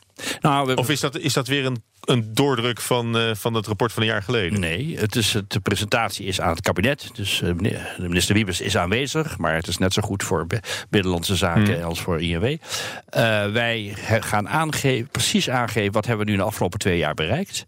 Nou, 0.40 0.66
we- 0.66 0.74
Of 0.76 0.88
is 0.90 1.00
dat, 1.00 1.18
is 1.18 1.32
dat 1.32 1.46
weer 1.46 1.64
een, 1.66 1.82
een 2.10 2.34
doordruk 2.34 2.80
van, 2.80 3.18
eh, 3.18 3.30
van 3.34 3.54
het 3.54 3.66
rapport 3.66 3.92
van 3.92 4.02
een 4.02 4.08
jaar 4.08 4.22
geleden? 4.22 4.60
Nee, 4.60 4.96
het 4.98 5.16
is, 5.16 5.36
de 5.48 5.60
presentatie 5.60 6.26
is 6.26 6.40
aan 6.40 6.50
het 6.50 6.60
kabinet. 6.60 7.10
Dus 7.14 7.42
eh, 7.42 7.50
de 7.58 7.94
minister 7.98 8.34
Wiebes 8.34 8.60
is 8.60 8.76
aanwezig. 8.76 9.38
Maar 9.38 9.54
het 9.54 9.66
is 9.66 9.78
net 9.78 9.92
zo 9.92 10.02
goed 10.02 10.22
voor 10.22 10.46
Bi- 10.46 10.58
Binnenlandse 10.90 11.36
Zaken 11.36 11.82
als 11.84 12.00
voor 12.00 12.20
INW. 12.22 12.44
Eh, 12.44 13.46
wij 13.52 13.92
gaan 14.20 14.48
aangeven, 14.48 15.08
precies 15.08 15.50
aangeven 15.50 15.92
wat 15.92 16.06
hebben 16.06 16.24
we 16.26 16.30
nu 16.32 16.38
de 16.38 16.44
afgelopen 16.44 16.78
twee 16.78 16.98
jaar 16.98 17.14
bereikt. 17.14 17.66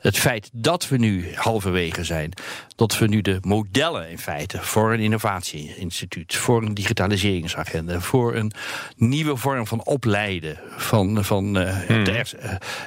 Het 0.00 0.18
feit 0.18 0.50
dat 0.52 0.88
we 0.88 0.96
nu 0.96 1.34
halverwege 1.34 2.04
zijn. 2.04 2.32
Dat 2.76 2.98
we 2.98 3.06
nu 3.06 3.20
de 3.20 3.38
modellen 3.40 4.10
in 4.10 4.18
feite 4.18 4.58
voor 4.62 4.92
een 4.92 5.00
innovatieinstituut. 5.00 6.34
Voor 6.36 6.62
een 6.62 6.74
digitaliseringsagenda. 6.74 8.00
Voor 8.00 8.34
een 8.34 8.52
nieuwe 8.96 9.36
vorm 9.36 9.66
van 9.66 9.84
opleiden 9.84 10.58
van, 10.76 11.24
van 11.24 11.58
eh, 11.58 12.04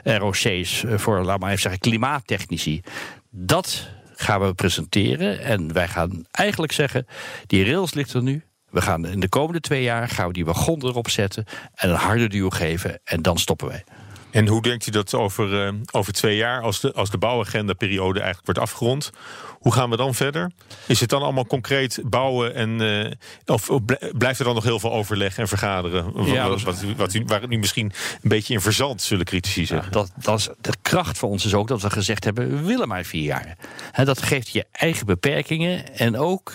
de 0.04 0.16
ROC's. 0.18 0.84
Eh, 0.92 0.98
Voor, 0.98 1.24
laat 1.24 1.40
maar 1.40 1.50
even 1.50 1.62
zeggen, 1.62 1.80
klimaattechnici. 1.80 2.82
Dat 3.30 3.90
gaan 4.16 4.42
we 4.42 4.54
presenteren. 4.54 5.40
En 5.42 5.74
wij 5.74 5.88
gaan 5.88 6.26
eigenlijk 6.32 6.72
zeggen, 6.72 7.08
die 7.48 7.66
rails 7.66 7.94
ligt 7.94 8.14
er 8.14 8.24
nu. 8.24 8.44
We 8.70 8.82
gaan 8.82 9.06
in 9.08 9.20
de 9.20 9.30
komende 9.30 9.60
twee 9.60 9.84
jaar 9.84 10.10
gaan 10.10 10.28
we 10.28 10.34
die 10.34 10.46
wagon 10.46 10.86
erop 10.86 11.10
zetten 11.10 11.46
en 11.76 11.90
een 11.90 11.96
harde 11.96 12.28
duw 12.28 12.50
geven 12.50 13.00
en 13.04 13.22
dan 13.22 13.38
stoppen 13.38 13.68
wij. 13.68 13.84
En 14.32 14.48
hoe 14.48 14.62
denkt 14.62 14.88
u 14.88 14.92
dat 14.92 15.14
over, 15.14 15.66
eh, 15.66 15.74
over 15.92 16.14
twee 16.14 16.36
jaar, 16.36 16.62
als 16.62 16.80
de, 16.80 16.94
als 16.94 17.10
de 17.10 17.18
bouwagenda-periode 17.18 18.20
eigenlijk 18.20 18.46
wordt 18.46 18.60
afgerond, 18.72 19.10
hoe 19.60 19.74
gaan 19.74 19.90
we 19.90 19.98
dan 19.98 20.14
verder? 20.14 20.52
Is 20.86 21.00
het 21.00 21.10
dan 21.10 21.22
allemaal 21.22 21.46
concreet 21.46 22.00
bouwen 22.06 22.56
en 22.56 22.82
eh, 23.06 23.12
of 23.46 23.70
of 23.70 23.86
bl- 23.86 23.94
blijft 24.18 24.40
er 24.40 24.46
dan 24.46 24.56
nog 24.56 24.64
heel 24.64 24.80
veel 24.80 24.92
overleg 24.92 25.38
en 25.38 25.48
vergaderen? 25.48 26.26
Ja, 26.26 26.50
wat, 26.50 26.62
wat, 26.62 26.82
u- 26.84 26.96
wat 26.96 27.14
u, 27.14 27.24
waar 27.26 27.42
het 27.42 27.50
nu 27.50 27.58
misschien 27.58 27.92
een 28.22 28.30
beetje 28.30 28.54
in 28.54 28.62
verzand, 28.62 29.02
zullen 29.02 29.26
critici 29.26 29.66
zeggen. 29.66 29.92
Dat, 29.92 30.12
dat 30.16 30.38
is, 30.40 30.50
de 30.62 30.74
kracht 30.82 31.18
van 31.18 31.30
ons 31.30 31.46
is 31.46 31.54
ook 31.54 31.68
dat 31.68 31.82
we 31.82 31.90
gezegd 31.90 32.24
hebben, 32.24 32.50
we 32.50 32.62
willen 32.62 32.88
maar 32.88 33.04
vier 33.04 33.24
jaar. 33.24 33.58
Dat 34.04 34.22
geeft 34.22 34.50
je 34.50 34.66
eigen 34.72 35.06
beperkingen 35.06 35.98
en 35.98 36.18
ook 36.18 36.54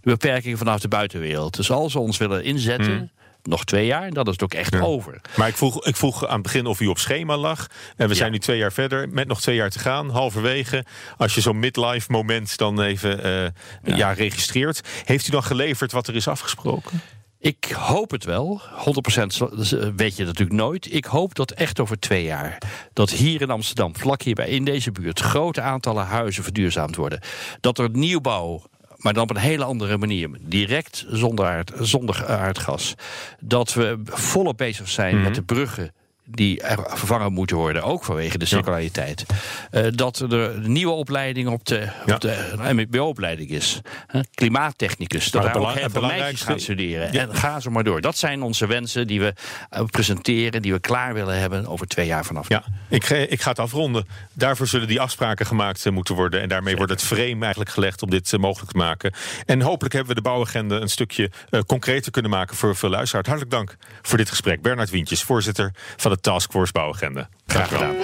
de 0.00 0.10
beperkingen 0.10 0.58
vanuit 0.58 0.82
de 0.82 0.88
buitenwereld. 0.88 1.56
Dus 1.56 1.70
als 1.70 1.92
we 1.92 1.98
ons 1.98 2.16
willen 2.16 2.44
inzetten, 2.44 3.10
nog 3.48 3.64
twee 3.64 3.86
jaar, 3.86 4.10
dan 4.10 4.26
is 4.26 4.32
het 4.32 4.42
ook 4.42 4.54
echt 4.54 4.72
Ja. 4.72 4.80
over. 4.80 5.20
Maar 5.36 5.48
ik 5.48 5.56
vroeg, 5.56 5.86
ik 5.86 5.96
vroeg 5.96 6.26
aan 6.26 6.32
het 6.32 6.42
begin 6.42 6.66
of 6.66 6.80
u 6.80 6.86
op 6.86 6.98
schema 6.98 7.36
lag. 7.36 7.66
En 7.96 8.08
we 8.08 8.14
zijn 8.14 8.32
nu 8.32 8.38
twee 8.38 8.58
jaar 8.58 8.72
verder, 8.72 9.08
met 9.08 9.28
nog 9.28 9.40
twee 9.40 9.56
jaar 9.56 9.70
te 9.70 9.78
gaan, 9.78 10.10
halverwege. 10.10 10.84
Als 11.16 11.34
je 11.34 11.40
zo'n 11.40 11.58
midlife 11.58 12.12
moment 12.12 12.56
dan 12.56 12.80
even 12.82 13.22
eh, 13.24 13.96
ja. 13.96 14.12
registreert. 14.12 14.80
Heeft 15.04 15.26
u 15.28 15.30
dan 15.30 15.42
geleverd 15.42 15.92
wat 15.92 16.06
er 16.06 16.14
is 16.14 16.28
afgesproken? 16.28 17.00
Ik 17.40 17.64
hoop 17.64 18.10
het 18.10 18.24
wel. 18.24 18.60
100% 18.62 19.94
weet 19.96 20.16
je 20.16 20.24
natuurlijk 20.24 20.58
nooit. 20.58 20.92
Ik 20.94 21.04
hoop 21.04 21.34
dat 21.34 21.50
echt 21.50 21.80
over 21.80 21.98
twee 21.98 22.24
jaar. 22.24 22.58
dat 22.92 23.10
hier 23.10 23.40
in 23.40 23.50
Amsterdam, 23.50 23.96
vlak 23.96 24.22
hierbij, 24.22 24.48
in 24.48 24.64
deze 24.64 24.92
buurt. 24.92 25.20
grote 25.20 25.60
aantallen 25.60 26.06
huizen 26.06 26.42
verduurzaamd 26.42 26.96
worden. 26.96 27.20
Dat 27.60 27.78
er 27.78 27.90
nieuwbouw 27.90 28.62
maar 28.98 29.12
dan 29.12 29.22
op 29.22 29.30
een 29.30 29.36
hele 29.36 29.64
andere 29.64 29.96
manier. 29.98 30.28
Direct 30.40 31.06
zonder, 31.08 31.46
aard, 31.46 31.72
zonder 31.80 32.26
aardgas. 32.26 32.94
Dat 33.40 33.72
we 33.74 34.00
volop 34.04 34.56
bezig 34.56 34.88
zijn 34.88 35.14
met 35.16 35.24
Mhm. 35.24 35.32
de 35.32 35.42
bruggen 35.42 35.92
die 36.30 36.62
er 36.62 36.78
vervangen 36.88 37.32
moeten 37.32 37.56
worden, 37.56 37.82
ook 37.82 38.04
vanwege 38.04 38.38
de 38.38 38.44
circulariteit. 38.46 39.24
Eh, 39.70 39.86
dat 39.90 40.18
er 40.18 40.32
een 40.32 40.72
nieuwe 40.72 40.92
opleiding 40.92 41.48
op 41.48 41.64
de, 41.66 41.88
Ja. 42.06 42.14
op 42.14 42.20
de 42.20 42.54
MBO-opleiding 42.72 43.50
is. 43.50 43.80
Hè, 44.06 44.20
klimaattechnicus. 44.34 45.30
Dat 45.30 45.42
daar 45.42 45.52
het 45.54 45.62
ook 45.62 45.72
heel 45.72 45.82
het 45.82 45.92
veel 45.92 46.02
meisjes 46.06 46.40
gaan 46.42 46.60
studeren. 46.60 47.12
Ja. 47.12 47.20
En 47.20 47.34
ga 47.34 47.60
zo 47.60 47.70
maar 47.70 47.84
door. 47.84 48.00
Dat 48.00 48.16
zijn 48.18 48.42
onze 48.42 48.66
wensen 48.66 49.06
die 49.06 49.20
we 49.20 49.32
eh, 49.70 49.84
presenteren, 49.84 50.62
die 50.62 50.72
we 50.72 50.80
klaar 50.80 51.14
willen 51.14 51.38
hebben 51.38 51.66
over 51.66 51.86
twee 51.86 52.06
jaar 52.06 52.24
vanaf. 52.24 52.48
Ja, 52.48 52.64
ik, 52.88 53.04
ga- 53.04 53.14
ik 53.14 53.40
ga 53.42 53.50
het 53.50 53.58
afronden. 53.58 54.06
Daarvoor 54.32 54.66
zullen 54.66 54.88
die 54.88 55.00
afspraken 55.00 55.46
gemaakt 55.46 55.86
eh, 55.86 55.92
moeten 55.92 56.14
worden. 56.14 56.40
En 56.40 56.48
daarmee 56.48 56.76
wordt 56.76 56.92
het 56.92 57.02
frame 57.02 57.40
eigenlijk 57.40 57.70
gelegd 57.70 58.02
om 58.02 58.10
dit 58.10 58.36
mogelijk 58.38 58.70
te 58.70 58.76
maken. 58.78 59.12
En 59.46 59.60
hopelijk 59.60 59.94
hebben 59.94 60.14
we 60.14 60.20
de 60.22 60.28
bouwagenda 60.28 60.76
een 60.76 60.88
stukje 60.88 61.30
concreter 61.66 62.12
kunnen 62.12 62.30
maken 62.30 62.56
voor 62.56 62.76
veel 62.76 62.88
luisteraars. 62.90 63.26
Hartelijk 63.26 63.54
dank 63.56 63.76
voor 64.02 64.18
dit 64.18 64.28
gesprek. 64.28 64.62
Bernard 64.62 64.90
Wientjes, 64.90 65.22
voorzitter 65.22 65.70
van 65.96 66.10
de 66.22 66.30
Taskforce 66.30 66.72
Bouwagenda. 66.72 67.28
Graag 67.46 67.68
gedaan. 67.68 67.94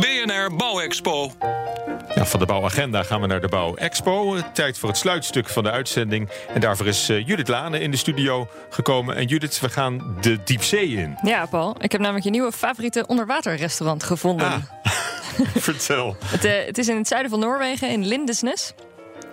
BNR 0.00 0.56
Bouwexpo. 0.56 1.32
Ja, 2.14 2.26
van 2.26 2.40
de 2.40 2.46
bouwagenda 2.46 3.02
gaan 3.02 3.20
we 3.20 3.26
naar 3.26 3.40
de 3.40 3.48
bouwexpo. 3.48 4.36
Tijd 4.52 4.78
voor 4.78 4.88
het 4.88 4.98
sluitstuk 4.98 5.48
van 5.48 5.62
de 5.62 5.70
uitzending. 5.70 6.30
En 6.54 6.60
daarvoor 6.60 6.86
is 6.86 7.08
eh, 7.08 7.26
Judith 7.26 7.48
Lane 7.48 7.80
in 7.80 7.90
de 7.90 7.96
studio 7.96 8.48
gekomen. 8.70 9.16
En 9.16 9.26
Judith, 9.26 9.60
we 9.60 9.68
gaan 9.68 10.16
de 10.20 10.38
diepzee 10.44 10.88
in. 10.88 11.18
Ja, 11.22 11.46
Paul. 11.46 11.76
Ik 11.80 11.92
heb 11.92 12.00
namelijk 12.00 12.24
je 12.24 12.30
nieuwe 12.30 12.52
favoriete 12.52 13.06
onderwaterrestaurant 13.06 14.02
gevonden. 14.02 14.46
Ah. 14.46 14.56
Vertel. 15.56 16.16
Het, 16.24 16.44
eh, 16.44 16.66
het 16.66 16.78
is 16.78 16.88
in 16.88 16.96
het 16.96 17.08
zuiden 17.08 17.30
van 17.30 17.40
Noorwegen, 17.40 17.90
in 17.90 18.06
Lindesnes. 18.06 18.74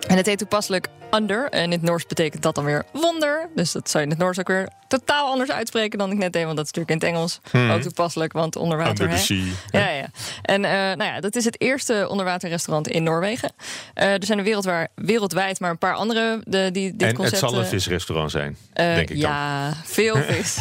En 0.08 0.16
het 0.16 0.26
heet 0.26 0.38
toepasselijk 0.38 0.88
Under. 1.14 1.48
En 1.48 1.62
in 1.62 1.70
het 1.70 1.82
Noors 1.82 2.06
betekent 2.06 2.42
dat 2.42 2.54
dan 2.54 2.64
weer 2.64 2.84
wonder. 2.92 3.48
Dus 3.54 3.72
dat 3.72 3.90
zou 3.90 4.04
je 4.04 4.10
in 4.10 4.16
het 4.16 4.24
Noors 4.24 4.38
ook 4.38 4.48
weer 4.48 4.68
totaal 4.98 5.30
anders 5.30 5.50
uitspreken 5.50 5.98
dan 5.98 6.10
ik 6.10 6.16
net 6.16 6.32
deed. 6.32 6.44
Want 6.44 6.56
dat 6.56 6.66
is 6.66 6.72
natuurlijk 6.72 7.04
in 7.04 7.08
het 7.08 7.16
Engels 7.16 7.40
ook 7.74 7.82
toepasselijk, 7.82 8.32
want 8.32 8.56
onder 8.56 8.78
water. 8.78 8.94
Hmm. 8.94 9.04
Under 9.04 9.26
the 9.26 9.34
hè? 9.34 9.40
sea. 9.70 9.80
Ja, 9.80 9.88
ja. 9.88 10.06
En 10.42 10.64
eh, 10.64 10.72
nou 10.72 11.04
ja, 11.04 11.20
dat 11.20 11.36
is 11.36 11.44
het 11.44 11.60
eerste 11.60 12.06
onderwaterrestaurant 12.08 12.88
in 12.88 13.02
Noorwegen. 13.02 13.52
Eh, 13.94 14.12
er 14.12 14.24
zijn 14.24 14.38
er 14.38 14.44
wereldwijd, 14.44 14.90
wereldwijd 14.94 15.60
maar 15.60 15.70
een 15.70 15.78
paar 15.78 15.94
andere 15.94 16.40
de, 16.44 16.68
die 16.72 16.90
dit 16.90 17.00
En 17.00 17.06
het 17.06 17.16
concept... 17.16 17.38
zal 17.38 17.54
een 17.54 17.64
eh, 17.64 17.68
visrestaurant 17.68 18.30
zijn, 18.30 18.56
denk 18.72 19.10
ik 19.10 19.16
ja, 19.16 19.72
veel 19.84 20.16
vis. 20.28 20.58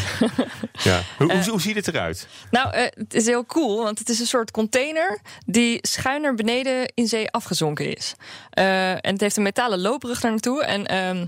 Ja. 0.83 1.01
Hoe, 1.17 1.31
hoe, 1.31 1.49
hoe 1.49 1.61
ziet 1.61 1.75
het 1.75 1.87
eruit? 1.87 2.27
Nou, 2.51 2.75
het 2.75 3.13
is 3.13 3.25
heel 3.25 3.45
cool, 3.45 3.83
want 3.83 3.99
het 3.99 4.09
is 4.09 4.19
een 4.19 4.25
soort 4.25 4.51
container 4.51 5.19
die 5.45 5.79
schuin 5.81 6.21
naar 6.21 6.35
beneden 6.35 6.91
in 6.93 7.07
zee 7.07 7.31
afgezonken 7.31 7.95
is. 7.95 8.15
En 8.51 9.11
het 9.11 9.21
heeft 9.21 9.37
een 9.37 9.43
metalen 9.43 9.79
loopbrug 9.79 10.21
daar 10.21 10.31
naartoe. 10.45 10.63
En 10.63 10.85
ehm, 10.85 11.25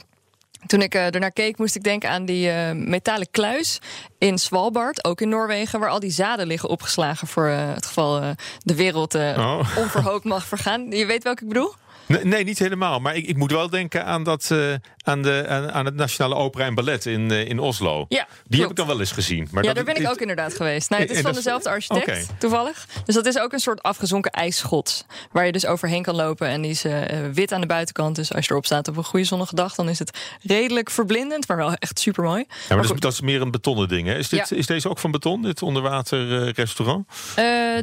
toen 0.66 0.82
ik 0.82 0.96
eh, 0.96 1.14
ernaar 1.14 1.32
keek, 1.32 1.58
moest 1.58 1.76
ik 1.76 1.84
denken 1.84 2.10
aan 2.10 2.26
die 2.26 2.50
eh, 2.50 2.72
metalen 2.72 3.28
kluis 3.32 3.80
in 4.18 4.38
Svalbard, 4.38 5.06
ook 5.06 5.22
in 5.22 5.30
Noorwegen, 5.30 5.80
waar 5.80 5.90
al 5.90 6.00
die 6.00 6.12
zaden 6.12 6.48
liggen 6.48 6.70
opgeslagen 6.70 7.28
voor 7.28 7.48
eh, 7.48 7.74
het 7.74 7.86
geval 7.86 8.36
de 8.60 8.76
wereld 8.76 9.16
Oh. 9.16 9.60
onverhoopt 9.84 10.24
mag 10.24 10.46
vergaan. 10.46 10.92
Je 10.92 11.06
weet 11.06 11.24
welke 11.24 11.42
ik 11.42 11.48
bedoel? 11.48 11.74
Nee, 12.06 12.26
nee, 12.26 12.44
niet 12.44 12.60
helemaal. 12.60 13.00
Maar 13.00 13.16
ik, 13.16 13.26
ik 13.28 13.38
moet 13.38 13.52
wel 13.52 13.70
denken 13.70 14.06
aan, 14.06 14.24
dat, 14.24 14.48
eh, 14.52 14.74
aan, 15.04 15.22
de, 15.22 15.46
aan, 15.48 15.72
aan 15.72 15.86
het 15.86 15.96
Nationale 15.96 16.36
Opera 16.36 16.66
en 16.66 16.76
Ballet 16.76 17.06
in, 17.06 17.32
eh, 17.32 17.48
in 17.50 17.60
Oslo. 17.60 18.06
Ja, 18.10 18.18
Die 18.18 18.26
klopt. 18.44 18.62
heb 18.62 18.70
ik 18.70 18.76
dan 18.76 18.88
wel 18.88 19.00
eens 19.00 19.12
gezien. 19.12 19.48
Maar 19.52 19.64
ja, 19.64 19.74
dat- 19.74 19.86
daar 19.86 19.94
ben 19.96 20.04
ik 20.04 20.10
ook 20.10 20.20
inderdaad 20.22 20.54
geweest. 20.56 20.90
Nou, 20.90 21.02
het 21.02 21.12
is 21.12 21.22
van 21.22 21.34
dezelfde 21.34 21.70
architect, 21.70 22.30
toevallig. 22.38 22.88
Dus 23.06 23.16
dat 23.16 23.26
is 23.26 23.38
ook 23.40 23.54
een 23.54 23.60
soort 23.60 23.82
afgezonken 23.84 24.32
ijsschot. 24.32 25.06
Waar 25.32 25.46
je 25.46 25.52
dus 25.52 25.66
overheen 25.66 26.04
kan 26.04 26.16
lopen. 26.16 26.48
En 26.48 26.62
die 26.62 26.72
is 26.72 26.84
eh, 26.84 27.02
wit 27.34 27.52
aan 27.52 27.62
de 27.62 27.68
buitenkant. 27.68 28.16
Dus 28.16 28.34
als 28.34 28.46
je 28.46 28.52
erop 28.52 28.66
staat 28.66 28.88
op 28.88 28.98
een 28.98 29.04
goede 29.04 29.26
zonnige 29.26 29.56
dag... 29.56 29.76
dan 29.76 29.90
is 29.90 30.00
het 30.00 30.18
redelijk 30.42 30.90
verblindend, 30.90 31.48
maar 31.48 31.58
wel 31.58 31.74
echt 31.74 32.00
super 32.00 32.24
mooi. 32.24 32.44
Ja, 32.48 32.76
maar 32.76 32.86
dat 32.86 32.94
is, 32.96 33.00
dat 33.00 33.12
is 33.14 33.22
meer 33.22 33.42
een 33.42 33.52
betonnen 33.52 33.88
ding. 33.88 34.08
Hè? 34.08 34.18
Is, 34.18 34.30
dit, 34.30 34.50
Ja. 34.50 34.56
is 34.56 34.66
deze 34.66 34.90
ook 34.90 35.00
van 35.00 35.12
beton, 35.12 35.42
dit 35.42 35.62
onderwater 35.62 36.50
restaurant? 36.52 37.08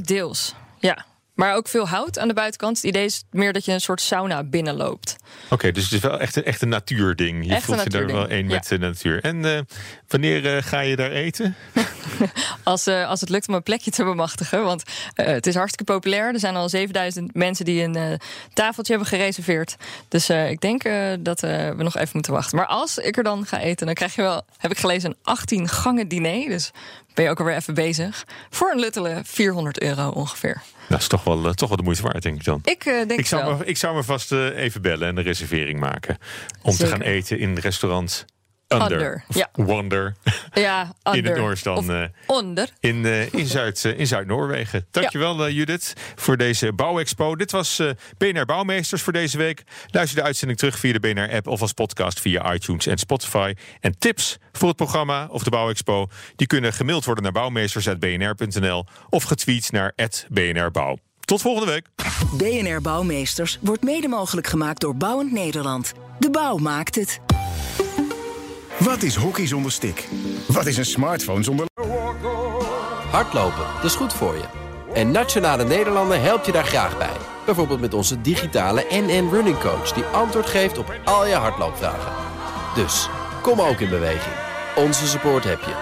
deels, 0.03 0.55
ja. 0.79 1.05
Maar 1.41 1.55
ook 1.55 1.69
veel 1.69 1.89
hout 1.89 2.19
aan 2.19 2.29
de 2.29 2.35
buitenkant. 2.35 2.77
Het 2.77 2.85
idee 2.85 3.05
is 3.05 3.25
meer 3.31 3.53
dat 3.53 3.65
je 3.65 3.73
een 3.73 3.81
soort 3.81 4.01
sauna 4.01 4.45
binnenloopt. 4.45 5.17
Oké, 5.51 5.73
dus 5.73 5.83
het 5.83 5.93
is 5.93 6.01
wel 6.01 6.21
echt 6.21 6.37
een, 6.37 6.45
echt 6.45 6.63
een 6.63 6.69
natuurding. 6.69 7.47
Je 7.47 7.55
Echt 7.55 7.65
voelt 7.65 7.83
je 7.83 7.89
daar 7.89 8.07
wel 8.07 8.29
één 8.29 8.49
ja. 8.49 8.55
met 8.55 8.69
de 8.69 8.79
natuur. 8.79 9.25
En 9.25 9.45
eh, 9.45 9.61
wanneer 10.09 10.57
eh, 10.57 10.63
ga 10.63 10.81
je 10.81 10.97
daar 10.97 11.11
eten? 11.11 11.57
Als, 12.63 12.87
eh, 12.87 13.09
als 13.09 13.21
het 13.21 13.29
lukt 13.29 13.49
om 13.49 13.55
een 13.55 13.63
plekje 13.63 13.91
te 13.91 14.05
bemachtigen. 14.05 14.65
Want 14.65 14.83
het 15.15 15.47
is 15.47 15.55
hartstikke 15.55 15.93
populair. 15.93 16.33
Er 16.33 16.39
zijn 16.39 16.57
al 16.57 16.69
7000 16.69 17.35
mensen 17.35 17.65
die 17.65 17.83
een 17.83 18.21
tafeltje 18.53 18.93
hebben 18.93 19.11
gereserveerd. 19.11 19.77
Dus 20.09 20.31
ik 20.31 20.61
denk 20.61 20.83
dat 21.21 21.41
we 21.41 21.75
nog 21.77 21.97
even 21.97 22.11
moeten 22.13 22.33
wachten. 22.33 22.57
Maar 22.57 22.67
als 22.67 22.99
ik 22.99 23.17
er 23.17 23.23
dan 23.23 23.47
ga 23.47 23.61
eten, 23.61 23.87
dan 23.87 23.95
krijg 23.95 24.15
je 24.15 24.23
wel, 24.23 24.43
heb 24.57 24.71
ik 24.71 24.79
gelezen, 24.79 25.11
een 25.11 25.17
18 25.23 25.69
gangen 25.69 26.09
diner. 26.09 26.49
Dus 26.49 26.71
ben 27.15 27.25
je 27.25 27.31
ook 27.31 27.39
alweer 27.39 27.57
even 27.57 27.75
bezig. 27.75 28.27
Voor 28.51 28.71
een 28.71 28.81
luttele 28.81 29.21
400 29.25 29.81
euro 29.81 30.09
ongeveer. 30.09 30.63
Dat 30.89 31.01
is 31.01 31.07
toch 31.07 31.25
wel, 31.25 31.55
toch 31.55 31.69
wel 31.69 31.77
de 31.77 31.83
moeite 31.83 32.03
waard, 32.03 32.23
denk 32.23 32.37
ik 32.37 32.45
dan. 32.45 32.61
Ik 32.65 32.85
denk 32.85 33.13
Ik 33.13 33.27
zou, 33.27 33.45
wel. 33.45 33.57
me, 33.57 33.65
ik 33.65 33.77
zou 33.77 33.95
me 33.95 34.03
vast 34.03 34.33
even 34.33 34.83
bellen 34.83 35.09
en 35.09 35.15
een 35.21 35.27
reservering 35.27 35.81
maken. 35.81 36.19
Om 36.63 36.77
te 36.77 36.87
gaan 36.87 37.03
eten 37.03 37.39
in 37.39 37.59
restaurant 37.59 38.27
Under. 38.73 38.93
Under, 38.93 39.25
Of 39.29 39.37
ja. 39.37 39.49
Wonder. 39.53 40.15
Ja, 40.53 40.83
in 40.83 40.93
het 41.03 41.17
under. 41.17 41.37
Noors 41.37 41.63
dan. 41.63 41.77
Of 41.77 41.89
eh, 41.89 42.05
onder. 42.27 42.69
in, 42.81 43.05
eh, 43.05 43.33
in, 43.33 43.47
Zuid, 43.47 43.85
eh, 43.85 43.99
in 43.99 44.07
Zuid-Noorwegen. 44.07 44.87
Dankjewel 44.91 45.51
Judith 45.51 45.95
voor 46.15 46.37
deze 46.37 46.73
bouwexpo. 46.73 47.37
Dit 47.37 47.51
was 47.51 47.83
BNR 48.19 48.45
Bouwmeesters 48.45 49.03
voor 49.03 49.13
deze 49.13 49.39
week. 49.39 49.63
Luister 49.91 50.19
de 50.19 50.25
uitzending 50.25 50.59
terug 50.59 50.79
via 50.79 50.93
de 50.93 51.01
BNR-app 51.01 51.47
of 51.47 51.61
als 51.61 51.73
podcast 51.73 52.21
via 52.21 52.55
iTunes 52.55 52.87
en 52.87 52.99
Spotify. 52.99 53.55
En 53.81 53.99
tips 53.99 54.39
voor 54.53 54.69
het 54.69 54.77
programma 54.77 55.27
of 55.31 55.43
de 55.43 55.51
bouwexpo... 55.51 56.09
die 56.37 56.47
kunnen 56.47 56.73
gemaild 56.73 57.05
worden 57.05 57.25
naar 57.25 57.33
bouwmeesters.bnr.nl... 57.33 58.87
of 59.09 59.23
getweet 59.23 59.73
naar 59.73 59.95
@bnrbouw. 60.29 60.99
Tot 61.31 61.41
volgende 61.41 61.73
week. 61.73 61.87
BNR 62.33 62.81
Bouwmeesters 62.81 63.59
wordt 63.61 63.83
mede 63.83 64.09
mogelijk 64.09 64.47
gemaakt 64.47 64.81
door 64.81 64.97
Bouwend 64.97 65.33
Nederland. 65.33 65.93
De 66.19 66.31
bouw 66.31 66.57
maakt 66.57 66.95
het. 66.95 67.21
Wat 68.79 69.03
is 69.03 69.15
hockey 69.15 69.47
zonder 69.47 69.73
stick? 69.73 70.09
Wat 70.47 70.67
is 70.67 70.77
een 70.77 70.85
smartphone 70.85 71.43
zonder... 71.43 71.67
Hardlopen, 73.11 73.67
dat 73.75 73.85
is 73.85 73.95
goed 73.95 74.13
voor 74.13 74.35
je. 74.35 74.45
En 74.95 75.11
Nationale 75.11 75.65
Nederlanden 75.65 76.23
helpt 76.23 76.47
je 76.47 76.53
daar 76.53 76.65
graag 76.65 76.99
bij. 76.99 77.17
Bijvoorbeeld 77.45 77.81
met 77.81 77.95
onze 77.95 78.21
digitale 78.21 78.87
NN 78.91 79.29
Running 79.31 79.59
Coach... 79.59 79.93
die 79.93 80.05
antwoord 80.05 80.47
geeft 80.47 80.79
op 80.79 80.95
al 81.05 81.27
je 81.27 81.35
hardloopvragen. 81.35 82.13
Dus, 82.75 83.09
kom 83.43 83.61
ook 83.61 83.81
in 83.81 83.89
beweging. 83.89 84.35
Onze 84.77 85.07
support 85.07 85.45
heb 85.45 85.61
je. 85.61 85.75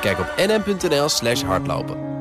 Kijk 0.00 0.18
op 0.18 0.34
nn.nl 0.36 1.08
slash 1.08 1.42
hardlopen. 1.42 2.15